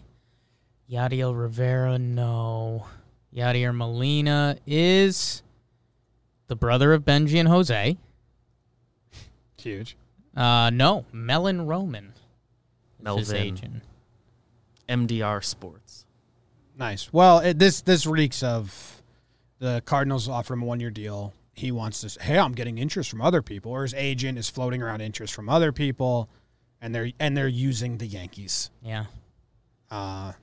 [0.91, 2.85] Yadiel Rivera, no.
[3.33, 5.41] Yadier Molina is
[6.47, 7.97] the brother of Benji and Jose.
[9.63, 9.95] Huge.
[10.35, 12.13] Uh, no, Melvin Roman.
[12.99, 13.35] is His Melvin.
[13.37, 13.83] agent.
[14.89, 16.05] MDR Sports.
[16.77, 17.11] Nice.
[17.13, 19.01] Well, it, this this reeks of
[19.59, 21.33] the Cardinals offer him a one year deal.
[21.53, 22.21] He wants to.
[22.23, 25.49] Hey, I'm getting interest from other people, or his agent is floating around interest from
[25.49, 26.27] other people,
[26.81, 28.71] and they're and they're using the Yankees.
[28.81, 29.05] Yeah.
[29.91, 30.33] Uh,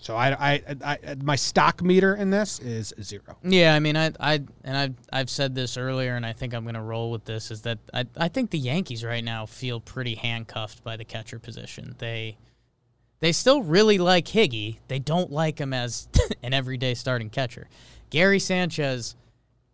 [0.00, 3.36] So I, I, I, I my stock meter in this is zero.
[3.42, 4.34] Yeah, I mean, I, I,
[4.64, 7.50] and I've, I've said this earlier, and I think I'm going to roll with this.
[7.50, 11.38] Is that I, I think the Yankees right now feel pretty handcuffed by the catcher
[11.38, 11.96] position.
[11.98, 12.38] They,
[13.20, 14.78] they still really like Higgy.
[14.88, 16.08] They don't like him as
[16.42, 17.68] an everyday starting catcher.
[18.08, 19.16] Gary Sanchez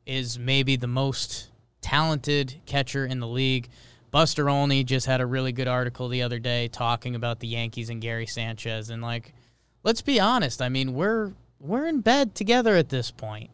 [0.07, 3.69] is maybe the most talented catcher in the league.
[4.11, 7.91] Buster Olney just had a really good article the other day talking about the Yankees
[7.91, 9.33] and Gary Sanchez, and like,
[9.87, 10.61] let's be honest.
[10.61, 13.49] I mean, we're we're in bed together at this point,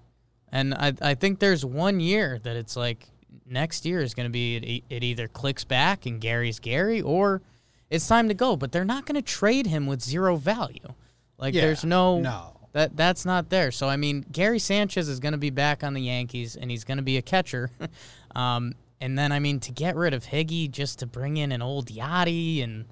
[0.51, 3.07] and I I think there's one year that it's like
[3.47, 7.42] next year is going to be it, it either clicks back and Gary's Gary or
[7.90, 8.57] it's time to go.
[8.57, 10.95] But they're not going to trade him with zero value.
[11.38, 12.57] Like Yeah, there's no no.
[12.73, 13.71] that that's not there.
[13.71, 16.83] So I mean, Gary Sanchez is going to be back on the Yankees, and he's
[16.83, 17.71] going to be a catcher.
[18.35, 21.61] um, and then I mean, to get rid of Higgy just to bring in an
[21.61, 22.87] old Yadi and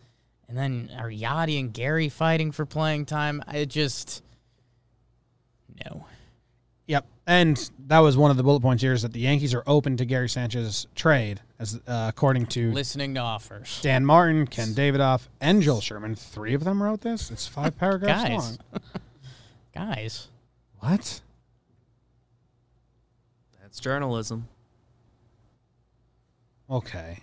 [0.50, 3.40] and then are Yadi and Gary fighting for playing time?
[3.46, 4.24] I just
[5.86, 6.04] no.
[6.88, 7.06] Yep.
[7.28, 9.96] And that was one of the bullet points here is that the Yankees are open
[9.98, 15.28] to Gary Sanchez's trade, as uh, according to Listening to offers, Dan Martin, Ken Davidoff,
[15.40, 16.16] and Joel Sherman.
[16.16, 17.30] Three of them wrote this.
[17.30, 18.58] It's five paragraphs Guys.
[18.72, 18.82] long.
[19.94, 20.26] guys.
[20.80, 21.20] What?
[23.62, 24.48] That's journalism.
[26.68, 27.20] Okay.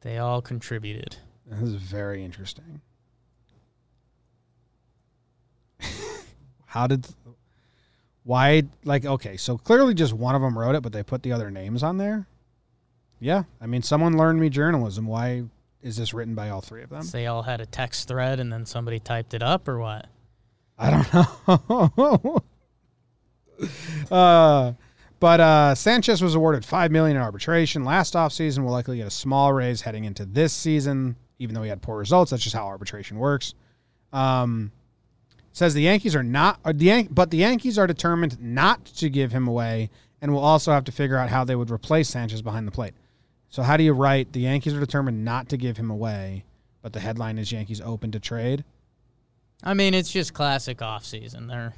[0.00, 1.18] They all contributed.
[1.50, 2.80] This is very interesting.
[6.66, 7.04] How did
[8.22, 11.32] why like okay, so clearly just one of them wrote it, but they put the
[11.32, 12.26] other names on there?
[13.18, 15.06] Yeah, I mean someone learned me journalism.
[15.06, 15.42] Why
[15.82, 17.04] is this written by all three of them?
[17.10, 20.06] They all had a text thread, and then somebody typed it up, or what?
[20.78, 22.42] I don't know.
[24.16, 24.72] uh,
[25.18, 28.62] but uh, Sanchez was awarded five million in arbitration last offseason.
[28.62, 31.98] Will likely get a small raise heading into this season, even though he had poor
[31.98, 32.30] results.
[32.30, 33.54] That's just how arbitration works.
[34.12, 34.70] Um,
[35.52, 39.08] says the Yankees are not, or the Yan- but the Yankees are determined not to
[39.08, 42.42] give him away, and will also have to figure out how they would replace Sanchez
[42.42, 42.94] behind the plate.
[43.48, 46.44] So how do you write the Yankees are determined not to give him away,
[46.82, 48.64] but the headline is Yankees open to trade?
[49.62, 51.48] I mean, it's just classic offseason.
[51.48, 51.74] They're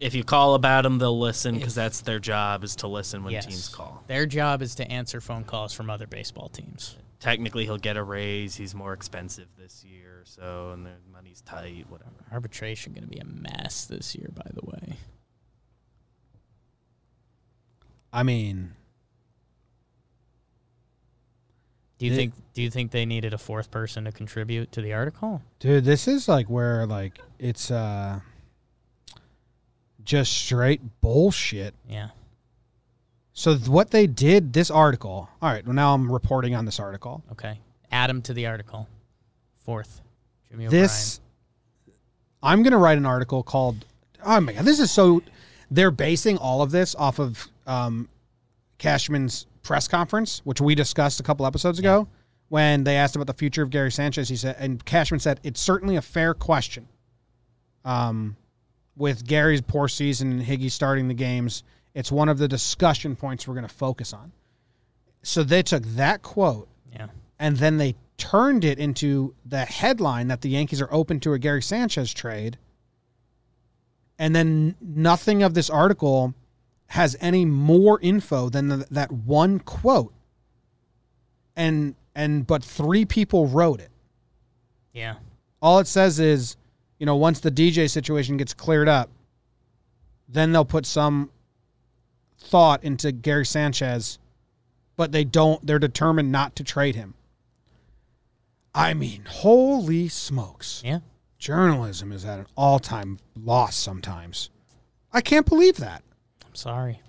[0.00, 3.32] If you call about them, they'll listen because that's their job is to listen when
[3.32, 3.46] yes.
[3.46, 4.02] teams call.
[4.06, 6.96] Their job is to answer phone calls from other baseball teams.
[7.20, 8.54] Technically, he'll get a raise.
[8.54, 11.86] He's more expensive this year, so and the money's tight.
[11.88, 12.10] Whatever.
[12.30, 14.96] Arbitration going to be a mess this year, by the way.
[18.12, 18.74] I mean,
[21.98, 24.80] Do you It- think do you think they needed a fourth person to contribute to
[24.80, 25.42] the article?
[25.58, 28.20] Dude, this is like where like it's uh
[30.04, 31.74] just straight bullshit.
[31.88, 32.10] Yeah.
[33.38, 35.28] So what they did this article.
[35.40, 37.22] All right, well now I'm reporting on this article.
[37.30, 37.60] Okay.
[37.92, 38.88] Add him to the article.
[39.64, 40.00] Fourth.
[40.50, 41.20] Jimmy This
[42.42, 43.84] I'm going to write an article called
[44.24, 45.22] Oh my god, this is so
[45.70, 48.08] they're basing all of this off of um
[48.78, 52.08] Cashman's press conference, which we discussed a couple episodes ago
[52.48, 55.60] when they asked about the future of Gary Sanchez, he said and Cashman said it's
[55.60, 56.88] certainly a fair question.
[57.84, 58.36] Um
[58.96, 61.62] with Gary's poor season and Higgy starting the games,
[61.94, 64.32] it's one of the discussion points we're going to focus on.
[65.22, 67.08] So they took that quote Yeah.
[67.38, 71.38] and then they turned it into the headline that the Yankees are open to a
[71.38, 72.58] Gary Sanchez trade.
[74.18, 76.34] And then nothing of this article
[76.88, 80.12] has any more info than the, that one quote.
[81.56, 83.90] And and but three people wrote it.
[84.92, 85.16] Yeah.
[85.62, 86.56] All it says is,
[86.98, 89.10] you know, once the DJ situation gets cleared up,
[90.28, 91.30] then they'll put some
[92.38, 94.18] thought into Gary Sanchez,
[94.96, 97.14] but they don't they're determined not to trade him.
[98.74, 100.82] I mean, holy smokes.
[100.84, 101.00] Yeah.
[101.38, 104.50] Journalism is at an all-time loss sometimes.
[105.12, 106.02] I can't believe that.
[106.46, 107.00] I'm sorry.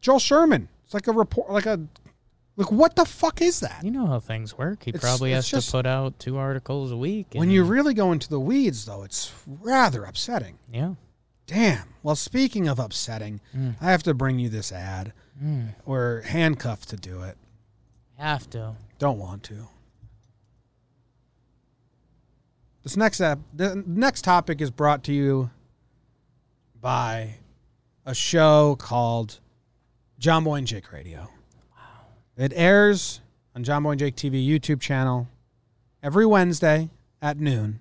[0.00, 0.68] Joel Sherman.
[0.84, 1.80] It's like a report like a
[2.56, 3.82] like what the fuck is that?
[3.84, 4.82] You know how things work.
[4.84, 7.28] He It's- probably it's has just- to put out two articles a week.
[7.32, 10.58] When you really go into the weeds though, it's rather upsetting.
[10.70, 10.94] Yeah.
[11.46, 11.88] Damn.
[12.02, 13.76] Well, speaking of upsetting, Mm.
[13.80, 15.12] I have to bring you this ad.
[15.42, 15.74] Mm.
[15.84, 17.36] We're handcuffed to do it.
[18.16, 18.76] Have to.
[18.98, 19.68] Don't want to.
[22.82, 25.50] This next ep- the next topic is brought to you
[26.80, 27.36] by
[28.04, 29.38] a show called
[30.20, 31.28] Jomboy and Jake Radio.
[31.76, 32.06] Wow.
[32.36, 33.20] It airs
[33.54, 35.28] on Jomboy and Jake TV YouTube channel
[36.02, 37.78] every Wednesday at noon.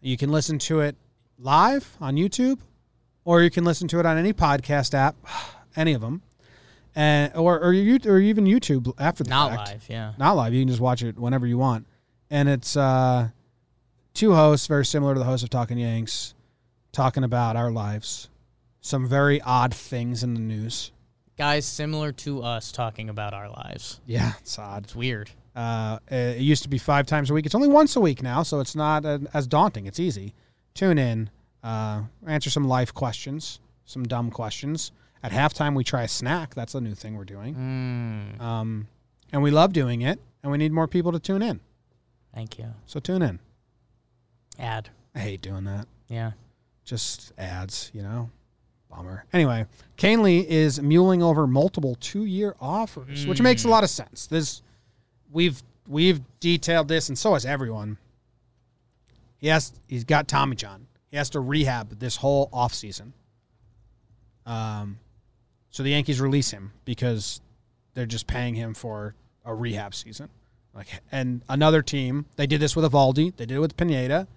[0.00, 0.96] You can listen to it
[1.38, 2.58] live on YouTube,
[3.24, 5.16] or you can listen to it on any podcast app,
[5.76, 6.22] any of them,
[6.94, 9.86] and or or, you, or even YouTube after the Not fact live.
[9.88, 10.12] Yeah.
[10.18, 10.52] not live.
[10.52, 11.86] You can just watch it whenever you want,
[12.30, 13.28] and it's uh,
[14.14, 16.34] two hosts, very similar to the host of Talking Yanks,
[16.92, 18.28] talking about our lives,
[18.80, 20.92] some very odd things in the news.
[21.36, 24.00] Guys similar to us talking about our lives.
[24.06, 24.84] Yeah, it's odd.
[24.84, 25.30] It's weird.
[25.54, 27.46] Uh, it used to be five times a week.
[27.46, 29.86] It's only once a week now, so it's not uh, as daunting.
[29.86, 30.34] It's easy.
[30.78, 31.28] Tune in,
[31.64, 34.92] uh, answer some life questions, some dumb questions.
[35.24, 36.54] At halftime, we try a snack.
[36.54, 37.56] That's a new thing we're doing.
[37.56, 38.86] Mm, Um,
[39.32, 41.58] and we love doing it, and we need more people to tune in.
[42.32, 42.66] thank you.
[42.86, 43.40] So tune in.
[44.56, 44.90] Ad.
[45.16, 45.88] I hate doing that.
[46.06, 46.32] Yeah.
[46.84, 48.30] Just ads, you know?
[48.88, 49.24] Bummer.
[49.32, 54.26] Anyway, Kahnle is mulling over multiple two-year offers, which makes a lot of sense.
[54.26, 54.62] This
[55.32, 57.98] we've we've detailed this, and so has everyone.
[59.38, 60.86] He has he's got Tommy John.
[61.10, 63.12] He has to rehab this whole offseason.
[64.44, 64.98] Um,
[65.70, 67.40] so the Yankees release him because
[67.94, 70.28] they're just paying him for a rehab season.
[70.74, 74.28] Like, and another team, they did this with Eovaldi, they did it with Pineda.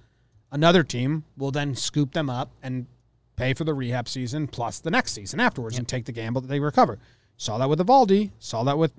[0.51, 2.87] Another team will then scoop them up and
[3.35, 6.47] pay for the rehab season plus the next season afterwards and take the gamble that
[6.47, 6.99] they recover.
[7.37, 8.93] Saw that with Eovaldi, saw that with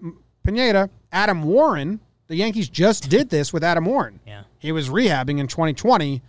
[0.44, 0.90] Pineda.
[1.12, 4.20] Adam Warren, the Yankees just did this with Adam Warren.
[4.26, 4.42] Yeah.
[4.58, 6.22] He was rehabbing in 2020.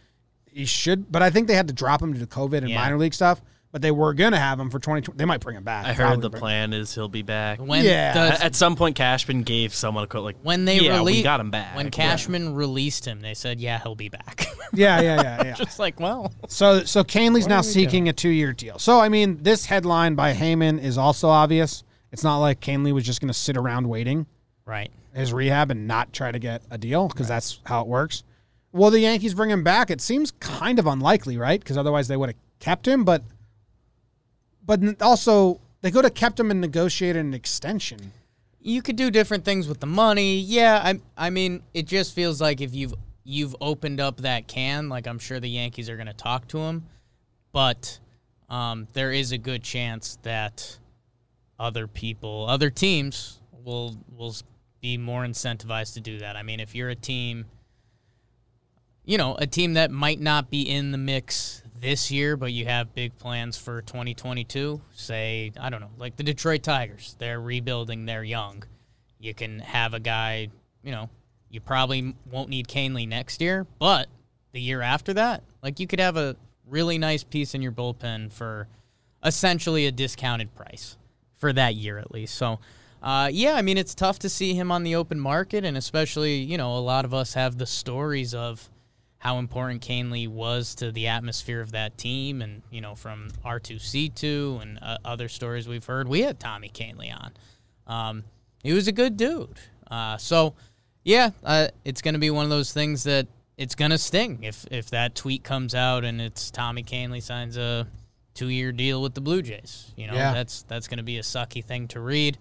[0.46, 2.78] He should, but I think they had to drop him due to COVID and Yeah.
[2.80, 3.42] minor league stuff.
[3.72, 5.18] But they were gonna have him for 2020.
[5.18, 5.88] They might bring him back.
[5.88, 7.58] I heard the bring- plan is he'll be back.
[7.60, 8.14] When Yeah.
[8.14, 11.18] the- At at some point, Cashman gave someone a quote like, when they yeah, released
[11.18, 11.76] we got him back.
[11.76, 15.54] when Cashman released him, they said, "Yeah, he'll be back." Yeah, yeah, yeah, yeah.
[15.54, 18.78] Just like, well, So so Kahnle's now are we seeking a two year deal.
[18.80, 21.84] So I mean, this headline by Heyman is also obvious.
[22.12, 24.26] It's not like Kahnle was just going to sit around waiting
[24.66, 24.92] right.
[25.14, 28.24] His rehab and not try to get a deal because that's how it works.
[28.72, 29.92] Will the Yankees bring him back?
[29.92, 31.60] It seems kind of unlikely, right?
[31.60, 33.04] Because otherwise they would have kept him.
[33.04, 33.24] But
[34.66, 38.14] but also they could have kept him and negotiated an extension.
[38.60, 40.38] You could do different things with the money.
[40.38, 44.90] Yeah, I I mean, it just feels like if you've you've opened up that can,
[44.90, 46.88] like I'm sure the Yankees are going to talk to him,
[47.52, 48.00] but
[48.50, 50.78] um, there is a good chance that
[51.60, 54.36] other people, other teams will will
[54.84, 56.36] be more incentivized to do that.
[56.36, 57.46] I mean, if you're a team
[59.06, 62.66] you know, a team that might not be in the mix this year, but you
[62.66, 64.82] have big plans for 2022.
[64.94, 67.16] Say, I don't know, like the Detroit Tigers.
[67.20, 68.64] They're rebuilding, they're young.
[69.20, 70.50] You can have a guy,
[70.84, 71.10] you know,
[71.50, 74.08] you probably won't need Kahnle next year, but
[74.54, 76.36] the year after that, like you could have a
[76.68, 78.68] really nice piece in your bullpen for
[79.24, 80.98] essentially a discounted price
[81.36, 82.36] for that year at least.
[82.36, 82.60] So,
[83.04, 86.36] uh, yeah, I mean, it's tough to see him on the open market, and especially,
[86.38, 88.70] you know, a lot of us have the stories of
[89.18, 94.62] how important Kahnle was to the atmosphere of that team, and you know, from R2C2
[94.62, 96.08] and uh, other stories we've heard.
[96.08, 97.32] We had Tommy Kahnle on.
[97.88, 98.24] Um,
[98.64, 99.60] he was a good dude.
[99.92, 100.54] Uh, so,
[101.04, 104.40] yeah, uh, it's going to be one of those things that it's going to sting
[104.44, 107.86] if if that tweet comes out and it's Tommy Kahnle signs a
[108.34, 109.92] two year deal with the Blue Jays.
[109.96, 110.34] You know, Yeah.
[110.34, 112.38] that's that's going to be a sucky thing to read.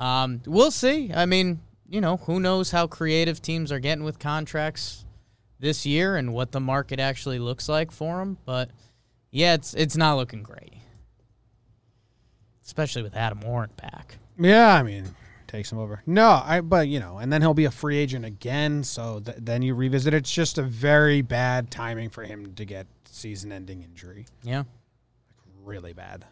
[0.00, 1.12] Um, we'll see.
[1.14, 5.04] I mean, you know, who knows how creative teams are getting with contracts
[5.58, 8.38] this year and what the market actually looks like for them.
[8.46, 8.70] But
[9.30, 10.72] yeah, it's it's not looking great,
[12.64, 14.16] especially with Adam Warren back.
[14.38, 15.04] Yeah, I mean,
[15.46, 16.02] takes him over.
[16.06, 18.82] No, I but you know, and then he'll be a free agent again.
[18.82, 20.14] So th- then you revisit.
[20.14, 24.24] It's just a very bad timing for him to get season-ending injury.
[24.42, 24.62] Yeah,
[25.62, 26.24] Really bad.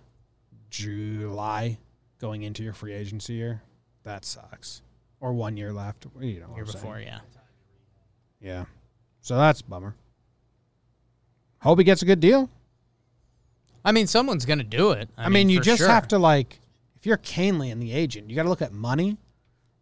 [0.70, 1.78] July
[2.20, 3.62] going into your free agency year,
[4.04, 4.82] that sucks.
[5.20, 6.06] Or one year left.
[6.20, 6.72] You know, year saying.
[6.72, 7.18] before, yeah.
[8.40, 8.64] Yeah.
[9.20, 9.94] So that's a bummer.
[11.60, 12.48] Hope he gets a good deal.
[13.84, 15.08] I mean, someone's gonna do it.
[15.16, 15.88] I, I, mean, you just sure.
[15.88, 16.60] have to like,
[16.96, 19.16] if you're Kahnle and the agent, you got to look at money,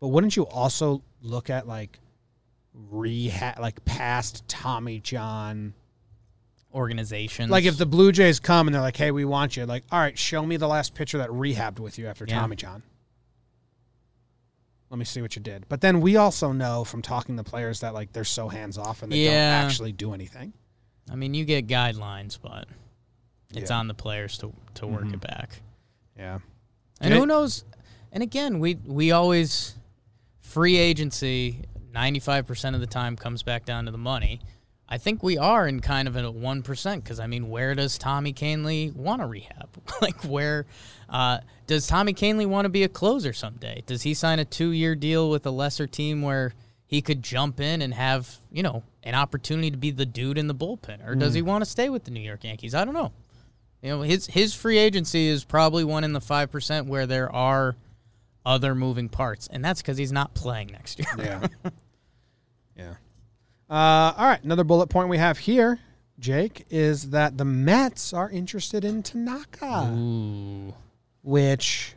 [0.00, 1.98] but wouldn't you also look at like
[2.74, 5.74] rehab, like past Tommy John?
[6.76, 7.50] Organizations.
[7.50, 9.98] Like if the Blue Jays come and they're like, "Hey, we want you," like, all
[9.98, 12.38] right, show me the last pitcher that rehabbed with you after Yeah.
[12.40, 12.82] Tommy John.
[14.90, 15.68] Let me see what you did.
[15.68, 19.02] But then we also know from talking to players that like they're so hands off
[19.02, 19.58] and they Yeah.
[19.60, 20.52] don't actually do anything.
[21.10, 22.68] I mean, you get guidelines, but
[23.50, 23.62] it's Yeah.
[23.64, 23.72] Mm-hmm.
[23.72, 25.60] on the players to to work it back.
[26.16, 26.38] Yeah.
[27.00, 27.64] And Jay- who knows?
[28.12, 29.74] And again, we we always
[30.40, 31.62] free agency.
[31.92, 34.40] Ninety five percent of the time comes back down to the money.
[34.88, 37.98] I think we are in kind of a one percent because I mean, where does
[37.98, 39.68] Tommy Kahnle want to rehab?
[40.00, 40.66] like, where
[41.08, 43.82] uh, does Tommy Kahnle want to be a closer someday?
[43.86, 46.54] Does he sign a two year deal with a lesser team where
[46.86, 50.46] he could jump in and have you know an opportunity to be the dude in
[50.46, 52.74] the bullpen, or does he want to stay with the New York Yankees?
[52.74, 53.12] I don't know.
[53.82, 57.32] You know, his his free agency is probably one in the five percent where there
[57.34, 57.74] are
[58.44, 61.08] other moving parts, and that's because he's not playing next year.
[61.18, 61.46] Yeah.
[62.76, 62.94] yeah.
[63.68, 65.80] Uh, all right, another bullet point we have here,
[66.18, 70.72] Jake, is that the Mets are interested in Tanaka, Ooh.
[71.22, 71.94] which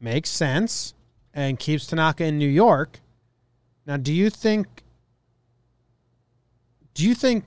[0.00, 0.94] makes sense
[1.34, 3.00] and keeps Tanaka in New York.
[3.86, 4.66] Now, do you think?
[6.94, 7.44] Do you think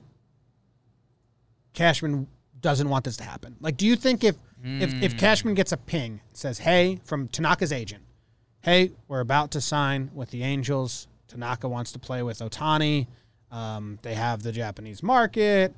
[1.72, 2.26] Cashman
[2.60, 3.56] doesn't want this to happen?
[3.60, 7.72] Like, do you think if if if Cashman gets a ping says, "Hey," from Tanaka's
[7.72, 8.02] agent,
[8.62, 11.06] "Hey, we're about to sign with the Angels.
[11.36, 13.06] Tanaka wants to play with Otani.
[13.50, 15.74] Um, they have the Japanese market.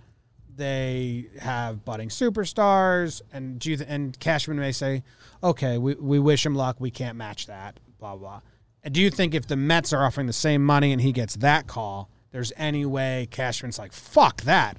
[0.57, 5.03] They have budding superstars." And do you th- and Cashman may say,
[5.43, 6.77] "Okay, we we wish him luck.
[6.79, 8.41] We can't match that." Blah blah.
[8.85, 11.35] And do you think if the Mets are offering the same money and he gets
[11.37, 14.79] that call, there's any way Cashman's like, "Fuck that.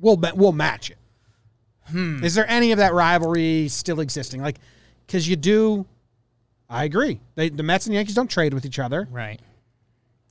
[0.00, 0.98] We'll we'll match it."
[1.90, 2.24] Hmm.
[2.24, 4.42] Is there any of that rivalry still existing?
[4.42, 4.58] Like,
[5.06, 5.86] because you do.
[6.68, 7.20] I agree.
[7.34, 9.06] They, the Mets and Yankees don't trade with each other.
[9.10, 9.38] Right.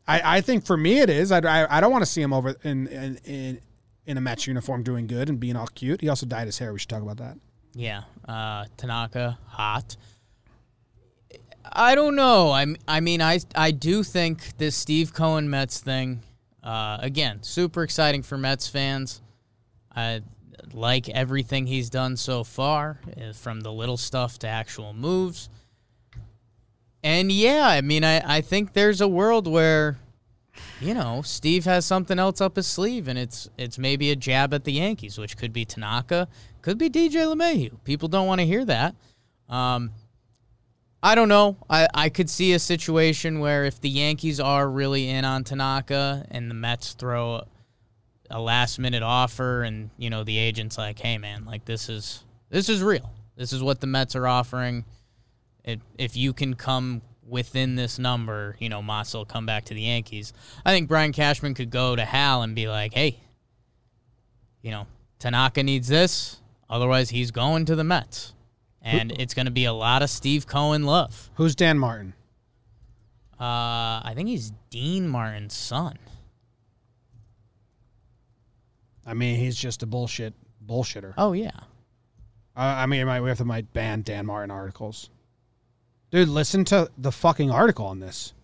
[0.08, 1.32] I, I think for me it is.
[1.32, 3.62] I, I, I don't want to see him over in, in in
[4.06, 6.02] in a Mets uniform doing good and being all cute.
[6.02, 6.74] He also dyed his hair.
[6.74, 7.38] We should talk about that.
[7.74, 8.04] Yeah.
[8.28, 9.96] Uh, Tanaka, hot.
[11.72, 12.52] I don't know.
[12.52, 16.22] I I mean, I I do think this Steve Cohen Mets thing,
[16.64, 19.22] uh, again, super exciting for Mets fans.
[19.96, 20.22] I
[20.74, 25.50] like everything he's done so far, uh, from the little stuff to actual moves.
[27.04, 29.98] And yeah, I mean, I, I think there's a world where,
[30.80, 34.54] you know, Steve has something else up his sleeve, and it's it's maybe a jab
[34.54, 36.30] at the Yankees, which could be Tanaka,
[36.62, 37.84] could be DJ LeMahieu.
[37.84, 38.96] People don't want to hear that.
[39.50, 39.92] Um,
[41.02, 41.58] I don't know.
[41.70, 46.26] I, I could see a situation where if the Yankees are really in on Tanaka
[46.32, 47.44] and the Mets throw
[48.30, 52.24] a last minute offer and you know the agent's like, "Hey man, like this is
[52.50, 53.12] this is real.
[53.36, 54.86] This is what the Mets are offering.
[55.64, 59.74] It, if you can come within this number, you know, Masa will come back to
[59.74, 60.34] the Yankees."
[60.66, 63.20] I think Brian Cashman could go to Hal and be like, "Hey,
[64.62, 64.88] you know,
[65.20, 66.42] Tanaka needs this.
[66.70, 68.34] Otherwise, he's going to the Mets."
[68.86, 71.32] And it's going to be a lot of Steve Cohen love.
[71.36, 72.14] Who's Dan Martin?
[73.40, 75.98] Uh, I think he's Dean Martin's son.
[79.06, 80.34] I mean, he's just a bullshit
[80.66, 81.14] bullshitter.
[81.18, 81.52] Oh yeah.
[82.56, 85.10] Uh, I mean, we have to might ban Dan Martin articles.
[86.14, 88.36] Dude, listen to the fucking article on this.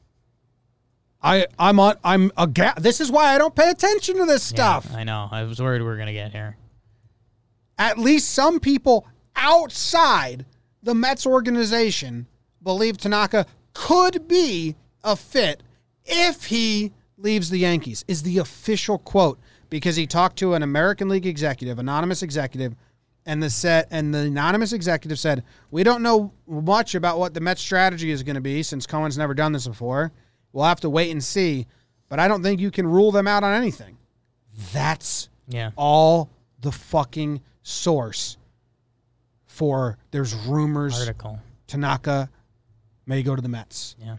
[1.21, 4.51] I I'm on I'm a ga- This is why I don't pay attention to this
[4.51, 4.95] Yeah, stuff.
[4.95, 5.29] I know.
[5.31, 6.57] I was worried we were gonna get here.
[7.77, 9.05] At least some people
[9.35, 10.47] outside
[10.81, 12.25] the Mets organization
[12.63, 15.61] believe Tanaka could be a fit
[16.05, 18.03] if he leaves the Yankees.
[18.07, 19.37] Is the official quote
[19.69, 22.75] because he talked to an American League executive, anonymous executive,
[23.29, 27.39] and the set and the anonymous executive said, "We don't know much about what the
[27.39, 30.11] Mets strategy is going to be since Cohen's never done this before.
[30.51, 31.67] We'll have to wait and see,
[32.09, 33.97] but I don't think you can rule them out on anything."
[34.73, 35.71] That's Yeah.
[35.75, 36.29] all
[36.61, 38.37] the fucking source
[39.45, 41.39] for there's rumors Article.
[41.67, 42.29] Tanaka
[43.05, 43.95] may go to the Mets.
[43.99, 44.17] Yeah.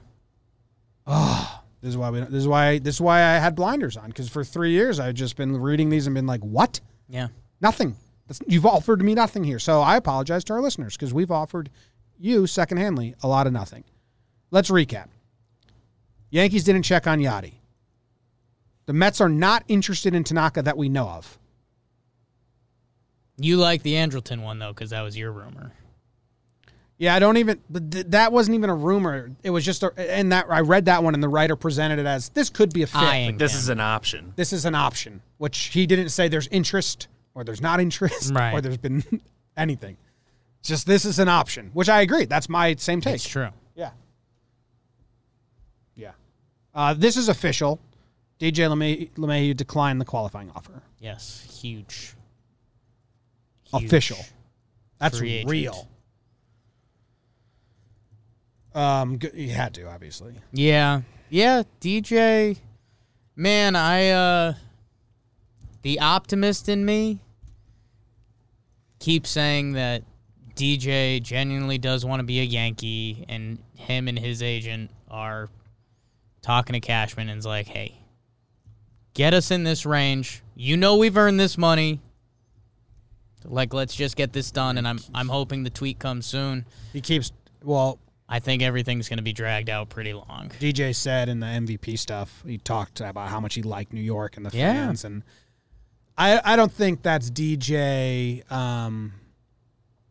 [1.81, 2.20] This is why we.
[2.20, 2.79] This is why.
[2.79, 5.88] This is why I had blinders on because for three years I've just been reading
[5.88, 6.79] these and been like, "What?
[7.09, 7.29] Yeah.
[7.61, 7.96] Nothing.
[8.31, 11.69] That's, you've offered me nothing here." So I apologize to our listeners because we've offered
[12.16, 13.83] you secondhandly a lot of nothing.
[14.53, 15.09] Let's recap.
[16.31, 17.55] Yankees didn't check on Yadi.
[18.87, 21.38] The Mets are not interested in Tanaka that we know of.
[23.37, 25.73] You like the Andrelton one though, because that was your rumor.
[26.99, 27.61] Yeah, I don't even.
[27.71, 29.31] but th- That wasn't even a rumor.
[29.43, 32.05] It was just, a, and that I read that one, and the writer presented it
[32.05, 32.97] as this could be a fit.
[33.01, 34.35] Eyeing This is an option.
[34.37, 38.53] This is an option, which he didn't say there's interest or there's not interest Right.
[38.53, 39.03] or there's been
[39.57, 39.97] anything.
[40.61, 42.25] It's just this is an option, which I agree.
[42.27, 43.14] That's my same take.
[43.14, 43.49] It's true.
[43.75, 43.90] Yeah.
[45.95, 46.12] Yeah.
[46.75, 47.81] Uh, this is official.
[48.38, 50.83] DJ LeMay- LeMahieu declined the qualifying offer.
[50.99, 51.47] Yes.
[51.61, 52.14] Huge.
[53.71, 53.85] Huge.
[53.85, 54.19] Official.
[54.99, 55.51] That's Free agent.
[55.51, 55.88] real.
[58.75, 60.35] Um, he had to obviously.
[60.53, 61.03] Yeah.
[61.29, 62.59] Yeah, DJ
[63.37, 64.54] man, I uh
[65.83, 67.21] the optimist in me
[69.01, 70.05] keeps saying that
[70.55, 75.48] DJ genuinely does want to be a Yankee and him and his agent are
[76.42, 77.98] talking to Cashman and is like, "Hey,
[79.15, 80.42] get us in this range.
[80.55, 82.01] You know we've earned this money.
[83.44, 86.67] Like let's just get this done and I'm I'm hoping the tweet comes soon.
[86.92, 87.33] He keeps
[87.65, 87.98] well.
[88.33, 90.53] I think everything's going to be dragged out pretty long.
[90.61, 94.37] DJ said in the MVP stuff, he talked about how much he liked New York
[94.37, 94.73] and the Yeah.
[94.73, 95.25] fans, and
[96.21, 98.50] I I don't think that's DJ.
[98.52, 99.12] Um,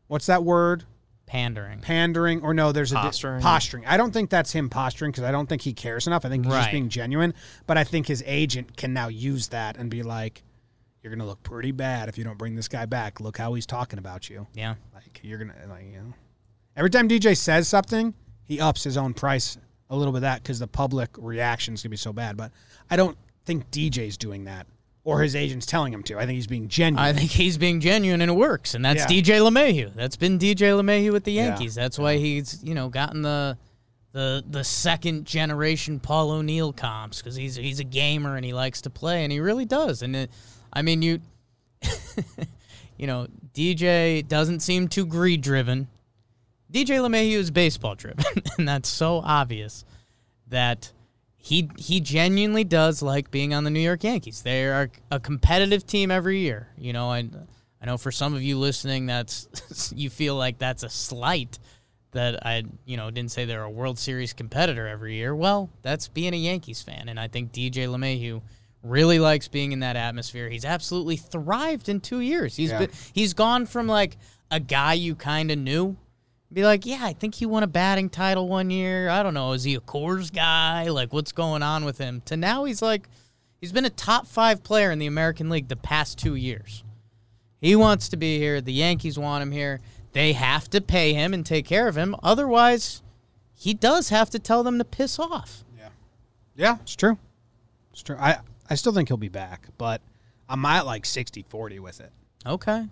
[0.07, 0.83] what's that word?
[1.25, 1.79] Pandering.
[1.81, 3.39] pandering or no there's a di- Posturing.
[3.39, 6.27] posturing i don't think that's him posturing because i don't think he cares enough i
[6.29, 6.71] think he's just Right.
[6.71, 7.35] being genuine
[7.67, 10.41] but i think his agent can now use that and be like
[11.03, 13.67] you're gonna look pretty bad if you don't bring this guy back look how he's
[13.67, 14.73] talking about you Yeah.
[14.95, 16.13] like you're gonna like you know
[16.75, 19.55] every time dj says something he ups his own price
[19.91, 22.51] a little bit of that because the public reaction is gonna be so bad but
[22.89, 24.65] i don't think dj's doing that
[25.09, 27.79] or his agent's telling him to i think he's being genuine I think he's being
[27.79, 29.21] genuine and it works, and that's Yeah.
[29.21, 29.93] DJ LeMahieu.
[29.95, 31.47] That's been DJ LeMahieu with the Yeah.
[31.49, 31.75] Yankees.
[31.75, 33.57] That's why he's you know gotten the
[34.11, 38.81] the the second generation Paul O'Neill comps because he's he's a gamer and he likes
[38.81, 40.01] to play and he really does.
[40.01, 40.31] And it,
[40.73, 41.19] I mean you,
[42.97, 45.87] you know DJ doesn't seem too greed driven.
[46.71, 48.23] DJ LeMahieu is baseball driven,
[48.57, 49.85] and that's so obvious
[50.47, 50.91] that
[51.41, 54.41] he he genuinely does like being on the New York Yankees.
[54.41, 56.67] They are a competitive team every year.
[56.77, 57.47] You know, and
[57.81, 61.57] I know for some of you listening, that's you feel like that's a slight
[62.11, 65.33] that I you know didn't say they're a World Series competitor every year.
[65.35, 68.41] Well, that's being a Yankees fan, and I think DJ LeMahieu
[68.83, 70.49] really likes being in that atmosphere.
[70.49, 72.55] He's absolutely thrived in two years.
[72.55, 72.79] He's Yeah.
[72.79, 74.17] been he's gone from like
[74.51, 75.95] a guy you kind of knew
[76.51, 79.09] be like, yeah, I think he won a batting title one year.
[79.09, 79.53] I don't know.
[79.53, 80.89] Is he a Coors guy?
[80.89, 82.21] Like, what's going on with him?
[82.25, 83.07] To now, he's like,
[83.61, 86.83] he's been a top five player in the American League the past two years.
[87.61, 88.61] He wants to be here.
[88.61, 89.81] The Yankees want him here.
[90.13, 92.15] They have to pay him and take care of him.
[92.23, 93.03] Otherwise,
[93.53, 95.63] he does have to tell them to piss off.
[95.77, 95.89] Yeah,
[96.55, 97.17] Yeah, it's true.
[97.91, 98.17] It's true.
[98.19, 98.39] I,
[98.69, 100.01] I still think he'll be back, but
[100.47, 102.11] I'm at like 60 40 with it.
[102.45, 102.87] Okay.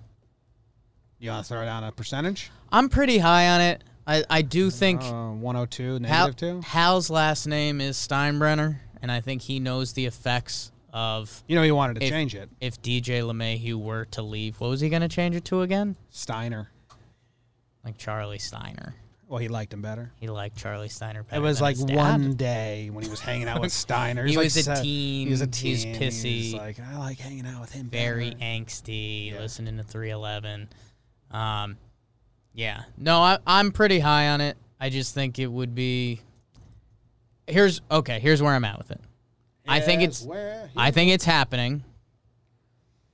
[1.19, 2.51] You want to throw down a percentage?
[2.71, 3.83] I'm pretty high on it.
[4.05, 6.61] I, I do think Uh, 102, Hal, negative 2?
[6.61, 11.63] Hal's last name is Steinbrenner, and I think he knows the effects of You know,
[11.63, 12.49] he wanted to if- change it.
[12.61, 15.95] if DJ LeMahieu were to leave, what was he going to change it to again?
[16.09, 16.69] Steiner.
[17.83, 18.95] Like Charlie Steiner.
[19.27, 20.13] Well, he liked him better.
[20.21, 21.41] He liked Charlie Steiner better.
[21.41, 24.25] It was like one day when he was hanging out with Steiner.
[24.25, 25.95] He like was a se- teen, He was a he was teen.
[25.95, 26.23] pissy.
[26.23, 27.89] He was like, I like hanging out with him.
[27.89, 29.39] very better." angsty, Yeah.
[29.39, 30.69] listening to 311.
[31.31, 31.77] Um,
[32.53, 34.57] yeah, no, I, I'm pretty high on it.
[34.79, 36.21] I just think it would be.
[37.47, 38.19] Here's okay.
[38.19, 39.01] Here's where I'm at with it.
[39.67, 40.23] I think Yes, it's.
[40.23, 41.83] where he- I think it's happening.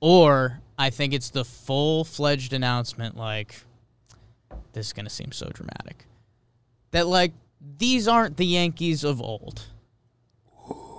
[0.00, 3.16] Or I think it's the full fledged announcement.
[3.16, 3.54] Like,
[4.72, 6.06] this is gonna seem so dramatic.
[6.90, 7.32] That like
[7.78, 9.62] these aren't the Yankees of old.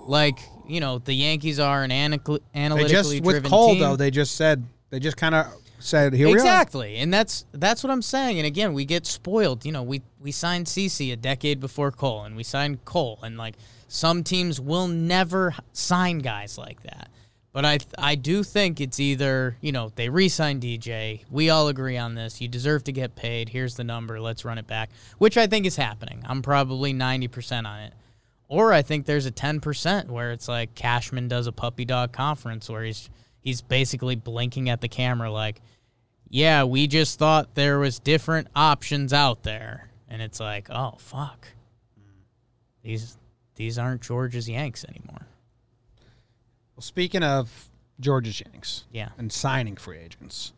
[0.06, 0.38] Like
[0.68, 3.78] you know, the Yankees are an analytic- they analytically just with driven Cole team.
[3.80, 3.96] though.
[3.96, 5.46] They just said they just kind of
[5.78, 8.38] said here exactly, and that's that's what I'm saying.
[8.38, 9.64] And again, we get spoiled.
[9.64, 13.36] You know, we we signed CC a decade before Cole, and we signed Cole, and
[13.36, 13.54] like
[13.88, 17.10] some teams will never sign guys like that.
[17.52, 21.24] But I I do think it's either you know they re-sign DJ.
[21.30, 22.40] We all agree on this.
[22.40, 23.48] You deserve to get paid.
[23.48, 24.20] Here's the number.
[24.20, 24.90] Let's run it back.
[25.16, 26.22] Which I think is happening.
[26.26, 27.94] I'm probably ninety percent on it.
[28.48, 32.12] Or I think there's a ten percent where it's like Cashman does a puppy dog
[32.12, 33.08] conference where he's
[33.46, 35.62] he's basically blinking at the camera like,
[36.28, 41.48] "Yeah, we just thought there was different options out there," and it's like, "Oh fuck,
[42.82, 43.16] these
[43.54, 45.28] these aren't George's Yanks anymore."
[46.74, 47.70] Well, speaking of
[48.00, 50.52] George's Yanks Yeah, and signing free agents,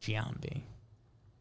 [0.00, 0.62] Giambi.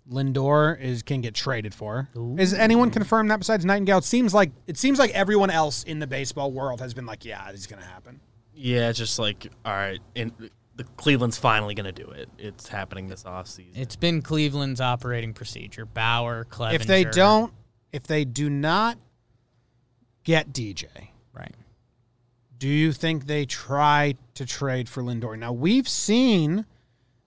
[0.09, 2.07] Lindor is can get traded for.
[2.37, 3.97] Is anyone confirmed that besides Nightengale?
[3.97, 7.25] It seems like it seems like everyone else in the baseball world has been like,
[7.25, 8.21] yeah, this is gonna happen.
[8.55, 10.31] Yeah, it's just like all right, and
[10.75, 12.29] the Cleveland's finally gonna do it.
[12.37, 13.75] It's happening this offseason.
[13.75, 15.85] It's been Cleveland's operating procedure.
[15.85, 16.73] Bauer, Clevinger.
[16.75, 17.53] If they don't,
[17.91, 18.97] if they do not
[20.23, 20.87] get DJ,
[21.33, 21.55] right?
[22.57, 25.37] do you think they try to trade for Lindor?
[25.37, 26.65] Now we've seen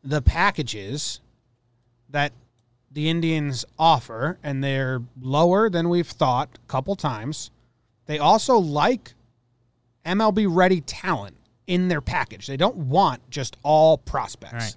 [0.02, 1.20] the packages
[2.08, 2.32] that
[2.90, 7.50] the Indians offer, and they're lower than we've thought a couple times.
[8.06, 9.14] They also like
[10.08, 11.36] MLB ready talent
[11.66, 12.46] in their package.
[12.46, 14.52] They don't want just all prospects.
[14.52, 14.76] Right.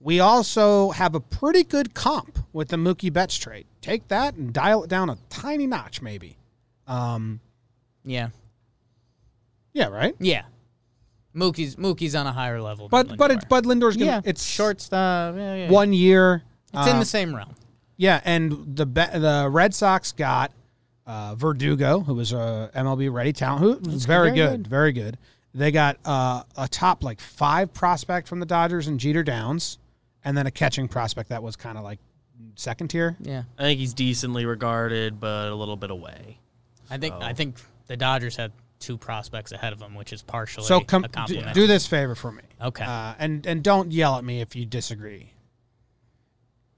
[0.00, 3.66] We also have a pretty good comp with the Mookie Betts trade.
[3.80, 6.36] Take that and dial it down a tiny notch, maybe.
[6.86, 7.40] Um,
[8.04, 8.28] Yeah,
[9.72, 10.14] yeah, right.
[10.18, 10.44] yeah.
[11.34, 12.88] Mookie's Mookie's on a higher level.
[12.88, 15.36] But but it's Bud Lindor's gonna yeah, it's shortstop.
[15.36, 15.70] Yeah, yeah.
[15.70, 16.42] one year.
[16.72, 17.54] It's in uh, the same realm.
[17.96, 20.52] yeah, and the the Red Sox got
[21.08, 24.66] uh, Verdugo, who was a MLB ready talent, who was very, very good, good.
[24.68, 25.18] very good.
[25.54, 29.78] They got uh, a top like five prospect from the Dodgers and Jeter Downs,
[30.22, 31.98] and then a catching prospect that was kind of like
[32.54, 33.16] second tier.
[33.20, 36.38] Yeah, I think he's decently regarded, but a little bit away.
[36.90, 37.56] I think I think
[37.86, 41.12] the Dodgers had two prospects ahead of them, which is partially So com- a do,
[41.12, 41.54] compliment.
[41.54, 42.84] do this favor for me, okay.
[42.84, 45.32] uh, and and don't yell at me if you disagree.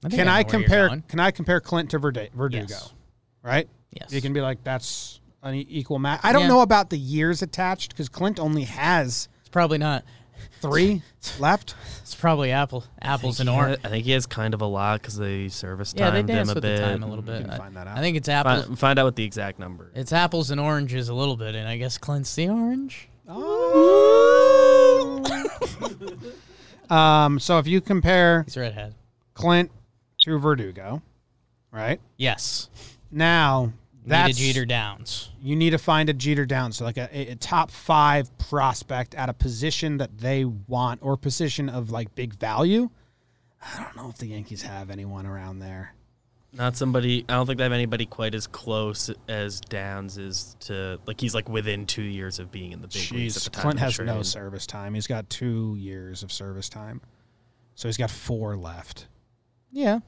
[0.05, 1.03] I Can know I compare?
[1.09, 2.65] Can I compare Clint to Verde, Verdugo?
[2.69, 2.93] Yes.
[3.43, 3.67] Right.
[3.91, 4.11] Yes.
[4.13, 6.21] You can be like that's an equal match.
[6.23, 6.47] I don't Yeah.
[6.49, 10.03] know about the years attached because Clint only has It's probably not.
[10.61, 11.01] three
[11.39, 11.75] left.
[12.01, 13.79] It's probably apple apples and orange.
[13.83, 16.49] I think he has kind of a lot because they service Yeah, time they dance
[16.49, 16.77] him a with bit.
[16.77, 17.41] the time a little bit.
[17.41, 17.97] can I, find that out.
[17.97, 18.65] I think it's apples.
[18.65, 19.91] Find, find out what the exact number.
[19.93, 20.01] is.
[20.01, 23.09] It's apples and oranges a little bit, and I guess Clint's the orange.
[23.27, 25.23] Oh.
[26.89, 27.39] Um.
[27.39, 28.95] So if you compare He's redhead.
[29.33, 29.71] Clint
[30.23, 31.01] to Verdugo,
[31.71, 32.67] right Yes.
[33.09, 33.71] now
[34.03, 35.29] Need a that's Jeter Downs.
[35.41, 39.29] you need to find a Jeter Downs, so like a, a top five prospect at
[39.29, 42.89] a position that they want or position of like big value.
[43.61, 45.93] I don't know if the Yankees have anyone around there.
[46.53, 47.23] Not somebody.
[47.29, 50.99] I don't think they have anybody quite as close as Downs is to.
[51.05, 53.61] Like he's like within two years of being in the big leagues at the time.
[53.61, 54.93] Clint of the has no service time.
[54.93, 57.01] He's got two years of service time,
[57.75, 59.07] so he's got four left.
[59.71, 59.99] Yeah.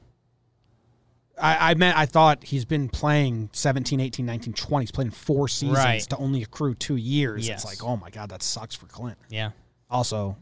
[1.40, 4.82] I, I meant I thought he's been playing 17, 18, 19, 20.
[4.84, 6.00] He's played in four seasons Right.
[6.02, 7.46] to only accrue two years.
[7.48, 7.64] Yes.
[7.64, 9.18] It's like, oh my god, that sucks for Clint.
[9.28, 9.50] Yeah.
[9.90, 10.36] Also,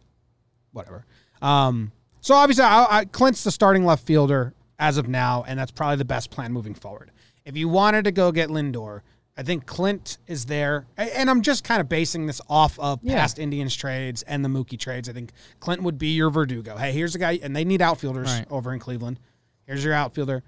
[0.72, 1.04] whatever.
[1.40, 5.70] Um, so obviously, I, I, Clint's the starting left fielder as of now, and that's
[5.72, 7.10] probably the best plan moving forward.
[7.44, 9.00] If you wanted to go get Lindor,
[9.36, 13.14] I think Clint is there, and I'm just kind of basing this off of Yeah.
[13.14, 15.08] past Indians trades and the Mookie trades.
[15.08, 16.76] I think Clint would be your Verdugo.
[16.76, 18.46] Hey, here's a guy, and they need outfielders Right.
[18.50, 19.18] over in Cleveland.
[19.66, 20.42] Here's your outfielder,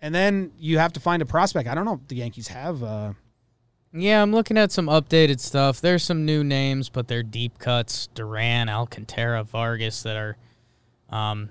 [0.00, 1.68] and then you have to find a prospect.
[1.68, 2.82] I don't know if the Yankees have.
[2.82, 3.12] Uh,
[3.92, 5.80] Yeah, I'm looking at some updated stuff.
[5.80, 8.08] There's some new names, but they're deep cuts.
[8.14, 10.36] Duran, Alcantara, Vargas that are
[11.10, 11.50] um,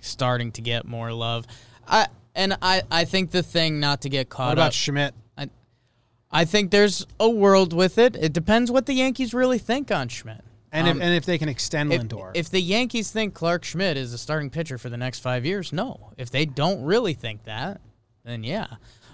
[0.00, 1.46] starting to get more love.
[1.86, 4.72] I and I, I think the thing not to get caught what about up.
[4.72, 5.14] Schmidt?
[6.32, 8.14] I think there's a world with it.
[8.14, 10.44] It depends what the Yankees really think on Schmidt.
[10.72, 13.64] And Um, if and if they can extend if, Lindor, if the Yankees think Clarke
[13.64, 16.12] Schmidt is a starting pitcher for the next five years, no.
[16.16, 17.80] If they don't really think that,
[18.24, 18.66] then yeah.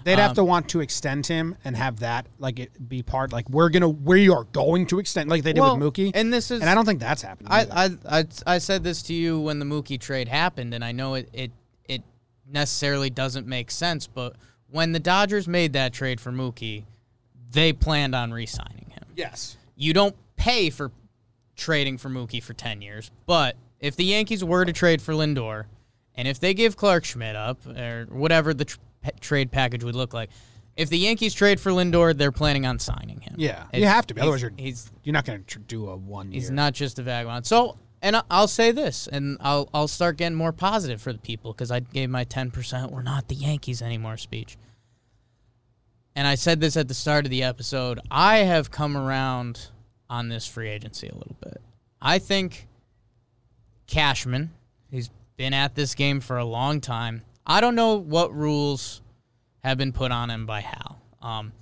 [0.03, 3.33] They'd have Um, to want to extend him and have that like it be part
[3.33, 6.11] like we're gonna we are going to extend like they did Well, with Mookie.
[6.13, 7.51] and this is and I don't think that's happening.
[7.51, 7.65] I.
[8.09, 11.15] I, I, I said this to you when the Mookie trade happened, and I know
[11.15, 11.51] it, it,
[11.89, 12.03] it
[12.49, 14.35] necessarily doesn't make sense, but
[14.69, 16.85] when the Dodgers made that trade for Mookie,
[17.51, 19.03] they planned on re signing him.
[19.15, 19.57] yes.
[19.75, 20.91] You don't pay for
[21.57, 25.65] trading for Mookie for 10 years, but if the Yankees were to trade for Lindor,
[26.15, 28.77] and if they give Clarke Schmidt up, or whatever the tr-
[29.19, 30.29] trade package would look like,
[30.75, 33.35] if the Yankees trade for Lindor, they're planning on signing him.
[33.37, 34.21] Yeah, It's- you have to be.
[34.21, 36.39] Otherwise, you're he's you're not going to tr- do a one year.
[36.39, 36.55] He's year.
[36.55, 37.45] not just a vagabond.
[37.47, 41.19] So, and I- I'll say this, and I'll I'll start getting more positive for the
[41.19, 44.55] people because I gave my ten percent "We're not the Yankees anymore" speech.
[46.15, 47.99] And I said this at the start of the episode.
[48.09, 49.67] I have come around
[50.09, 51.61] on this free agency a little bit.
[52.01, 52.67] I think
[53.87, 54.51] Cashman,
[54.89, 57.23] he's been at this game for a long time.
[57.45, 59.01] I don't know what rules
[59.63, 61.01] have been put on him by Hal.
[61.21, 61.53] Um,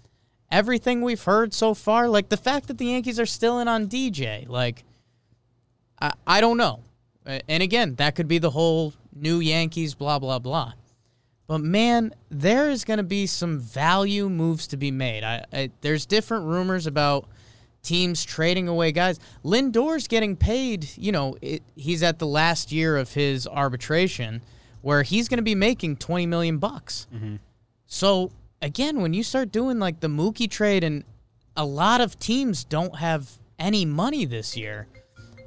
[0.52, 3.88] everything we've heard so far, like the fact that the Yankees are still in on
[3.88, 4.84] DJ, like
[6.00, 6.82] I, I don't know.
[7.26, 10.74] And again, that could be the whole new Yankees, blah blah blah.
[11.48, 15.24] But man, there is going to be some value moves to be made.
[15.24, 17.28] I, I there's different rumors about
[17.86, 19.19] teams trading away guys.
[19.43, 20.89] Lindor's getting paid.
[20.97, 24.41] You know, it, he's at the last year of his arbitration,
[24.81, 27.07] where he's going to be making twenty million bucks.
[27.13, 27.36] Mm-hmm.
[27.86, 28.31] So
[28.61, 31.03] again, when you start doing like the Mookie trade, and
[31.55, 34.88] a lot of teams don't have any money this year.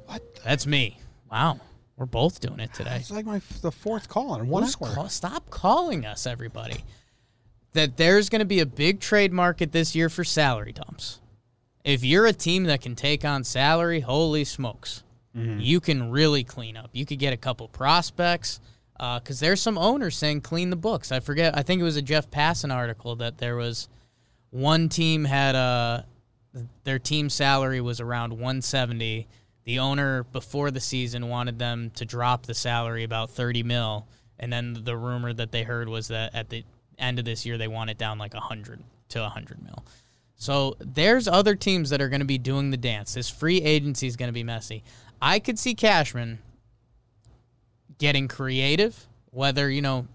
[0.07, 0.39] What?
[0.43, 0.97] That's me.
[1.31, 1.59] Wow,
[1.97, 2.95] we're both doing it today.
[2.95, 4.95] It's like my the fourth call in one hour.
[4.95, 6.83] call- stop calling us, everybody.
[7.73, 11.19] That there's going to be a big trade market this year for salary dumps.
[11.83, 15.03] If you're a team that can take on salary, holy smokes,
[15.35, 15.59] mm-hmm.
[15.59, 16.89] you can really clean up.
[16.93, 18.59] You could get a couple prospects
[18.99, 21.11] uh, because there's some owners saying clean the books.
[21.11, 21.57] I forget.
[21.57, 23.87] I think it was a Jeff Passan article that there was
[24.51, 26.05] one team had a
[26.83, 29.27] their team salary was around 170.
[29.65, 34.07] The owner before the season wanted them to drop the salary about 30 mil,
[34.39, 36.63] and then the rumor that they heard was that at the
[36.97, 39.85] end of this year they want it down like 100 to 100 mil.
[40.39, 43.13] So there's other teams that are going to be doing the dance.
[43.13, 44.83] This free agency is going to be messy.
[45.21, 46.39] I could see Cashman
[47.97, 50.07] getting creative, whether, you know,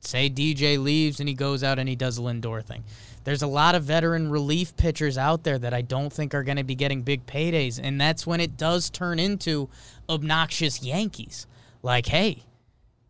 [0.00, 2.82] say DJ leaves and he goes out and he does a Lindor thing.
[3.24, 6.56] There's a lot of veteran relief pitchers out there that I don't think are going
[6.56, 9.68] to be getting big paydays, and that's when it does turn into
[10.08, 11.46] obnoxious Yankees.
[11.82, 12.42] Like, hey,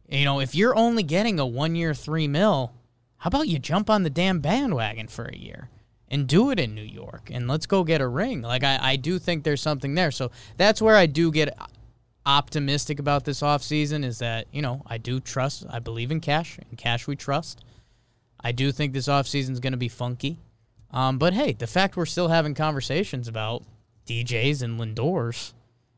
[0.08, 2.72] you know, if you're only getting a one year three mil,
[3.18, 5.68] how about you jump on the damn bandwagon for a year
[6.12, 8.42] and do it in New York and let's go get a ring?
[8.42, 10.12] Like, I, I do think there's something there.
[10.12, 11.56] So that's where I do get
[12.24, 16.58] optimistic about this offseason is that, you know, I do trust, I believe in cash,
[16.58, 17.64] and cash we trust.
[18.38, 20.38] I do think this offseason is going to be funky.
[20.90, 23.62] Um, but hey, the fact we're still having conversations about
[24.06, 25.54] DJs and Lindors,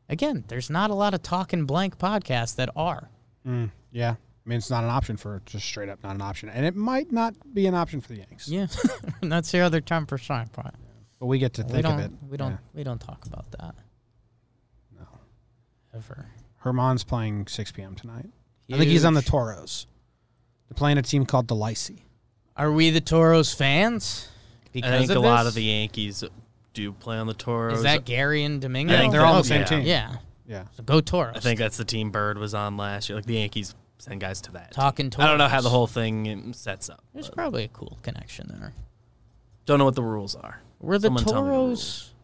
[0.09, 3.11] again, there's not a lot of talking blank podcasts that are.
[3.91, 4.15] Yeah.
[4.45, 6.77] I mean, it's not an option for just straight up not an option, and it
[6.77, 8.47] might not be an option for the Yanks.
[8.49, 8.67] Yeah,
[9.23, 10.51] that's the other ten percent.
[10.53, 10.75] But
[11.19, 12.11] But we get to we think of it.
[12.29, 12.57] we don't, Yeah.
[12.75, 13.75] we don't talk about that.
[14.99, 15.07] No.
[15.95, 16.27] ever.
[16.59, 17.95] Herman's playing 6 p.m.
[17.95, 18.29] tonight.
[18.73, 19.87] I think he's on the Toros.
[20.69, 22.01] They're playing a team called Delacy.
[22.57, 24.29] Are we the Toros fans?
[24.73, 26.25] Because I think of a lot of the Yankees
[26.73, 27.79] do play on the Toros.
[27.79, 28.95] Is that Gary and Domingo?
[28.95, 29.49] I think they're all the Okay.
[29.49, 29.87] same team.
[29.87, 30.17] Yeah.
[30.47, 30.65] Yeah.
[30.77, 31.37] So go Toros.
[31.37, 33.17] I think that's the team Bird was on last year.
[33.17, 33.75] Like the Yankees
[34.05, 34.73] send guys to that.
[34.73, 35.27] talking Toros.
[35.27, 37.03] I don't know how the whole thing um, sets up.
[37.15, 38.73] There's but probably a cool connection there.
[39.67, 40.61] Don't know what the rules are.
[40.81, 42.15] Were the Someone tell me the Toros?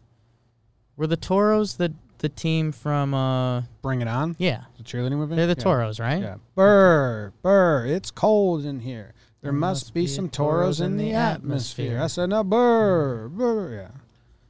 [0.96, 3.14] Were the Toros the the team from?
[3.14, 4.36] uh Bring it on.
[4.38, 5.36] Yeah, The cheerleading movie.
[5.36, 5.64] they're the yeah.
[5.64, 6.20] Toros, right?
[6.20, 6.36] Yeah.
[6.54, 9.14] Burr, burr, it's cold in here.
[9.40, 11.98] There must be some toros in the atmosphere.
[11.98, 13.72] I said, no, burr, burr.
[13.74, 13.88] Yeah.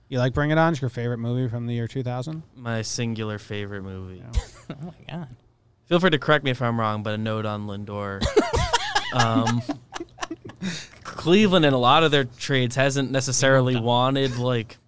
[0.08, 0.72] You like Bring It On?
[0.72, 2.42] It's your favorite movie from the year 2000?
[2.56, 4.20] My singular favorite movie.
[4.70, 5.28] Oh my god.
[5.90, 8.24] Feel free to correct me if I'm wrong, but a note on Lindor.
[9.12, 9.60] um,
[11.02, 14.78] Cleveland in a lot of their trades hasn't necessarily wanted like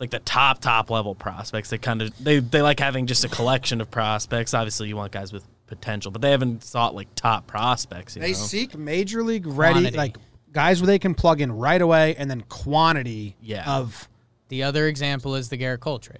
[0.00, 1.70] like the top top level prospects.
[1.70, 4.52] They kind of they they like having just a collection of prospects.
[4.52, 8.16] Obviously, you want guys with potential, but they haven't sought like top prospects.
[8.16, 8.36] You They know?
[8.38, 9.96] seek major league ready, Quantity.
[9.96, 10.16] like
[10.52, 13.70] guys where they can plug in right away, and then quantity Yeah.
[13.78, 14.08] of.
[14.48, 16.18] The other example is the Gerrit Cole trade.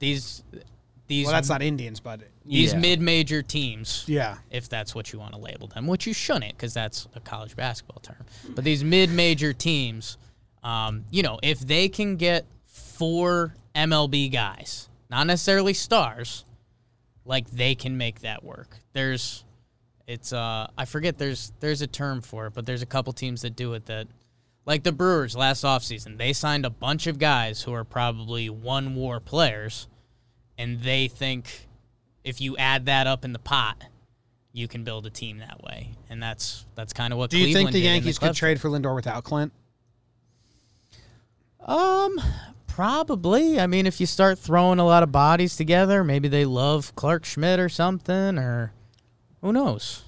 [0.00, 0.42] These,
[1.10, 2.78] these, Well, that's not Indians, but these Yeah.
[2.78, 4.04] mid-major teams.
[4.06, 4.38] yeah.
[4.50, 7.54] if that's what you want to label them, which you shouldn't because that's a college
[7.56, 8.24] basketball term.
[8.54, 10.16] But these mid-major teams,
[10.62, 16.44] um, you know, if they can get four MLB guys, not necessarily stars,
[17.24, 18.78] like they can make that work.
[18.92, 19.44] There's,
[20.06, 23.42] it's uh, I forget there's there's a term for it, but there's a couple teams
[23.42, 24.06] that do it that.
[24.66, 28.94] Like the Brewers last offseason, they signed a bunch of guys who are probably one
[28.94, 29.88] WAR players,
[30.60, 31.66] and they think
[32.22, 33.82] if you add that up in the pot,
[34.52, 37.30] you can build a team that way, and that's that's kind of what.
[37.30, 39.52] Do you think the did in Yankees could trade for Lindor without Clint?
[41.64, 42.20] Um,
[42.66, 43.58] probably.
[43.60, 47.24] I mean, if you start throwing a lot of bodies together, maybe they love Clarke
[47.24, 48.72] Schmidt or something, or
[49.40, 50.02] who knows.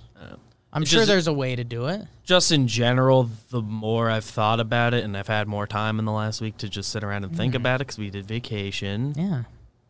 [0.75, 2.07] I'm It's sure there's a way to do it.
[2.25, 6.07] just in general, the more I've thought about it, and I've had more time in
[6.07, 9.13] the last week to just sit around and think about it because we did vacation.
[9.15, 9.43] Yeah.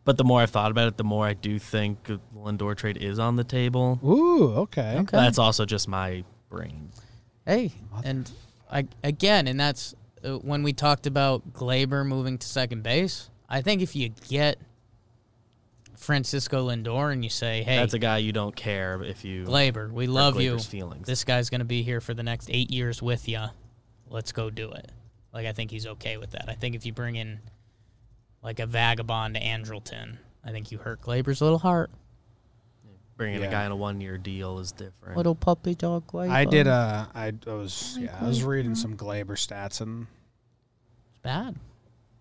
[0.05, 2.97] But the more I've thought about it, the more I do think the Lindor trade
[2.97, 3.99] is on the table.
[4.03, 4.97] Ooh, okay.
[4.97, 5.17] Okay.
[5.17, 6.89] That's also just my brain.
[7.45, 7.71] Hey,
[8.03, 8.29] and
[8.71, 13.29] I again, and that's uh, when we talked about Gleyber moving to second base.
[13.49, 14.57] I think if you get
[15.95, 19.91] Francisco Lindor and you say, "Hey, That's a guy you don't care if you Gleyber,
[19.91, 20.53] we love you.
[20.55, 21.07] Gleyber's feelings.
[21.07, 23.45] This guy's going to be here for the next eight years with you.
[24.09, 24.91] Let's go do it."
[25.33, 26.45] Like I think he's okay with that.
[26.47, 27.39] I think if you bring in
[28.43, 31.89] like a vagabond Andrelton, I think you hurt Gleyber's little heart.
[33.15, 33.47] bringing Yeah.
[33.47, 35.15] a guy in a one-year deal is different.
[35.15, 36.31] Little puppy dog Gleyber.
[36.31, 36.67] I did.
[36.67, 37.95] Uh, I, I was.
[37.99, 40.07] Yeah, I was reading some Gleyber stats, and
[41.11, 41.55] It's bad.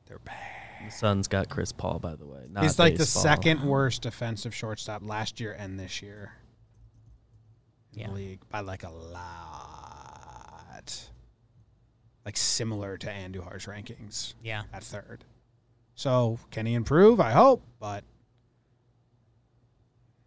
[0.06, 0.36] they're bad.
[0.84, 2.42] the Suns got Chris Paul, by the way.
[2.50, 6.32] Not He's like the second worst defensive shortstop last year and this year.
[7.94, 8.10] Yeah.
[8.10, 9.22] league by like a lot.
[12.24, 14.62] Like similar to Andujar's rankings Yeah.
[14.72, 15.24] at third.
[15.94, 17.20] So can he improve?
[17.20, 18.04] I hope, but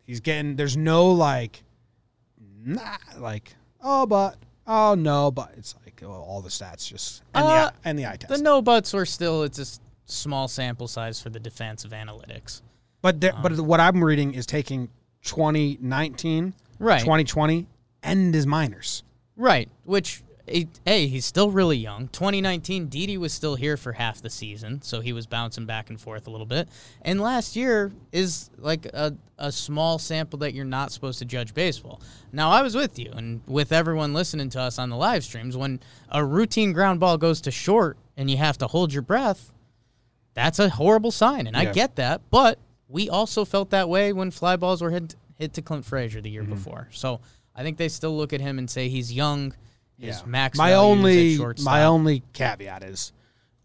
[0.06, 0.56] he's getting.
[0.56, 1.64] There's no like,
[2.64, 4.38] nah, like oh, but
[4.68, 8.06] oh no, but it's like oh, all the stats just and Uh, the and the
[8.06, 8.30] eye test.
[8.34, 12.62] The no buts were still it's a small sample size for the defensive analytics.
[13.02, 14.90] But there, but what I'm reading is taking
[15.24, 17.00] 2019, Right.
[17.00, 17.68] 2020,
[18.04, 19.04] and his minors.
[19.36, 19.70] Right.
[19.84, 22.08] Which hey, he's still really young.
[22.10, 26.00] 2019, Didi was still here for half the season, so he was bouncing back and
[26.00, 26.70] forth a little bit.
[27.02, 31.54] And last year is like a, a small sample that you're not supposed to judge
[31.54, 32.02] baseball.
[32.32, 35.58] Now I was with you and with everyone listening to us on the live streams
[35.58, 35.80] when
[36.10, 39.52] a routine ground ball goes to short and you have to hold your breath.
[40.36, 42.22] That's a horrible sign, and I get that.
[42.30, 46.22] But we also felt that way when fly balls were hit hit to Clint Frazier
[46.22, 46.54] the year Mm-hmm.
[46.54, 46.88] before.
[46.92, 47.20] So
[47.56, 49.54] I think they still look at him and say he's young.
[50.00, 50.58] His max.
[50.58, 53.14] My is only my only caveat is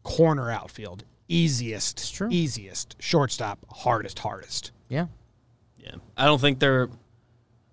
[0.02, 2.28] corner outfield easiest true.
[2.30, 4.72] easiest shortstop hardest hardest.
[4.88, 5.06] Yeah.
[5.78, 6.88] Yeah, I don't think they're.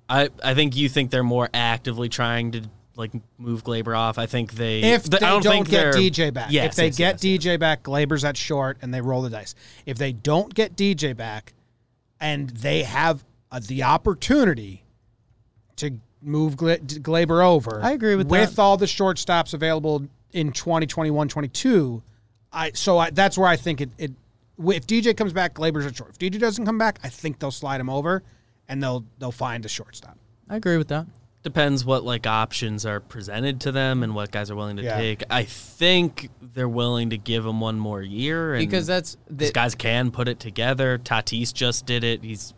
[0.08, 2.64] I I think you think they're more actively trying to
[2.96, 4.18] like move Gleyber off.
[4.18, 4.82] I think they.
[4.82, 7.24] If th- they I don't, don't, think get DJ back, Yes, if they yes, get
[7.24, 7.56] yes, yes.
[7.56, 9.56] DJ back, Gleyber's at short and they roll the dice.
[9.86, 11.54] If they don't get DJ back,
[12.20, 14.84] and they have uh, the opportunity
[15.78, 17.80] to move Gla- Gleyber over.
[17.84, 18.32] I agree with that.
[18.32, 18.62] with that.
[18.62, 22.02] all the shortstops available in 2021 22.
[22.52, 24.12] I so I, that's where I think it, it.
[24.60, 26.12] If DJ comes back, Gleyber's at short.
[26.12, 28.24] If DJ doesn't come back, I think they'll slide him over,
[28.68, 30.18] and they'll they'll find a shortstop.
[30.50, 31.06] I agree with that.
[31.44, 34.98] Depends what like options are presented to them and what guys are willing to Yeah.
[34.98, 35.24] take.
[35.30, 39.76] I think they're willing to give him one more year and Because that's these guys
[39.76, 40.98] can put it together.
[40.98, 42.24] Tatis just did it.
[42.24, 42.54] He's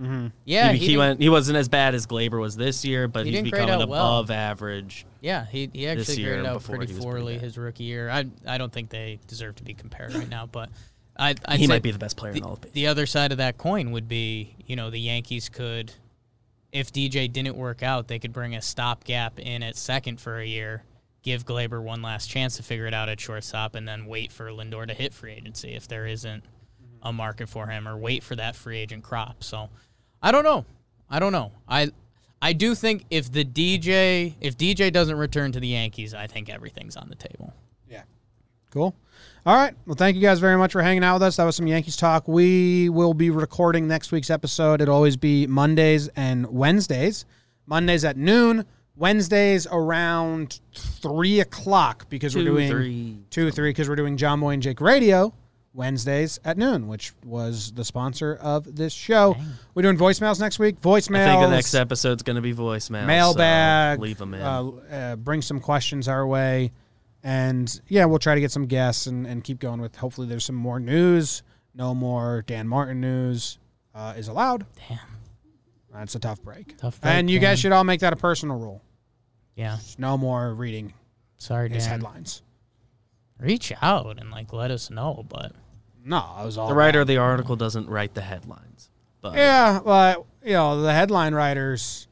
[0.00, 0.28] Mm-hmm.
[0.46, 3.26] yeah he, he, he went he wasn't as bad as Gleyber was this year, but
[3.26, 4.20] He he's becoming out well.
[4.20, 5.04] above average.
[5.20, 8.08] Yeah, he, he actually graded out pretty poorly his rookie year.
[8.08, 10.70] I I don't think they deserve to be compared right now, but
[11.16, 12.74] I I'd he might be the best player in all of the, baseball.
[12.74, 15.92] the other side of that coin would be you know the Yankees could,
[16.72, 20.46] if DJ didn't work out, they could bring a stopgap in at second for a
[20.46, 20.82] year,
[21.22, 24.46] give Gleyber one last chance to figure it out at shortstop, and then wait for
[24.50, 27.06] Lindor to hit free agency if there isn't mm-hmm.
[27.06, 29.44] a market for him, or wait for that free agent crop.
[29.44, 29.68] So
[30.22, 30.64] I don't know.
[31.08, 31.52] I don't know.
[31.68, 31.88] I
[32.42, 36.48] I do think if the DJ if DJ doesn't return to the Yankees, I think
[36.48, 37.52] everything's on the table.
[37.88, 38.02] Yeah.
[38.70, 38.94] Cool.
[39.46, 39.74] All right.
[39.86, 41.36] Well, thank you guys very much for hanging out with us.
[41.36, 42.28] That was some Yankees talk.
[42.28, 44.80] We will be recording next week's episode.
[44.80, 47.24] It'll always be Mondays and Wednesdays.
[47.66, 48.66] Mondays at noon.
[48.96, 54.18] Wednesdays around three o'clock because we're doing Two, doing three, two, three because we're doing
[54.18, 55.32] Jomboy and Jake Radio.
[55.72, 59.36] Wednesdays at noon, which was the sponsor of this show.
[59.74, 60.80] We're doing voicemails next week.
[60.80, 61.26] Voicemails.
[61.26, 63.06] I think the next episode's going to be voicemail.
[63.06, 63.98] mailbag.
[63.98, 64.42] So leave them in.
[64.42, 66.72] Uh, uh, bring some questions our way,
[67.22, 69.94] and yeah, we'll try to get some guests and, and keep going with.
[69.96, 71.42] Hopefully, there's some more news.
[71.74, 73.58] No more Dan Martin news
[73.94, 74.66] uh, is allowed.
[74.88, 74.98] Damn.
[75.92, 76.76] That's a tough break.
[76.78, 78.82] Tough break, and you guys should all make that a personal rule.
[79.54, 79.76] Yeah.
[79.76, 80.94] Just no more reading
[81.36, 82.00] Sorry, his Dan.
[82.00, 82.42] headlines.
[83.40, 85.52] Reach out and like let us know, but
[86.04, 88.90] No, I was all the writer of the article doesn't write the headlines.
[89.20, 92.06] But Yeah, but you know the headline writers,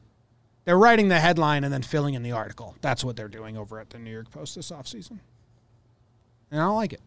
[0.65, 2.75] they're writing the headline and then filling in the article.
[2.81, 5.19] That's what they're doing over at the New York Post this offseason.
[6.51, 7.01] And I don't like it.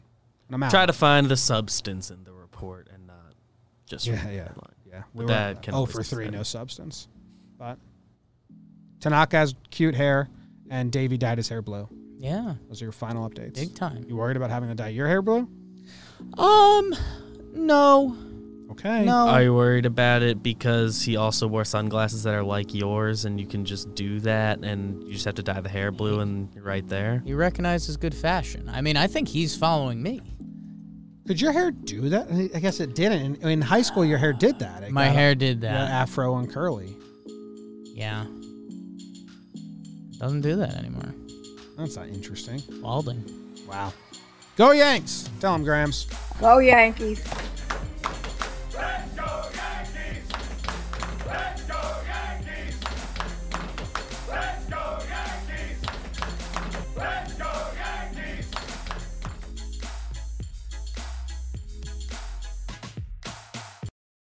[0.49, 0.71] And I'm out.
[0.71, 3.35] try to find the substance in the report and not
[3.87, 4.75] just Yeah, read the yeah, headline.
[4.89, 5.03] yeah.
[5.15, 7.09] With were that, oh for three, no substance.
[7.59, 7.79] But
[9.01, 10.29] Tanaka has cute hair,
[10.71, 11.89] and Davey dyed his hair blue.
[12.23, 13.55] Yeah, Those are your final updates.
[13.55, 14.05] big time.
[14.09, 15.49] You worried about having to dye your hair blue?
[16.39, 16.95] Um,
[17.53, 18.17] no,
[18.71, 19.05] Okay.
[19.05, 19.27] no.
[19.29, 23.39] Are you worried about it because he also wore sunglasses that are like yours and
[23.41, 26.49] you can just do that and you just have to dye the hair blue and
[26.55, 27.23] you're right there?
[27.27, 28.69] he recognizes good fashion.
[28.69, 30.21] I mean, I think he's following me.
[31.27, 32.29] Could your hair do that?
[32.55, 33.37] I guess it didn't.
[33.43, 34.83] In, in high school, your hair did that.
[34.85, 35.91] It My got- hair did got that.
[35.91, 36.97] afro and curly.
[37.95, 38.25] Yeah.
[40.19, 41.15] Doesn't do that anymore.
[41.77, 42.63] That's not interesting.
[42.81, 43.25] Balding.
[43.69, 43.93] Wow.
[44.57, 45.31] Go Yanks!
[45.41, 46.07] Tell him, Grams.
[46.39, 47.25] Go Yankees.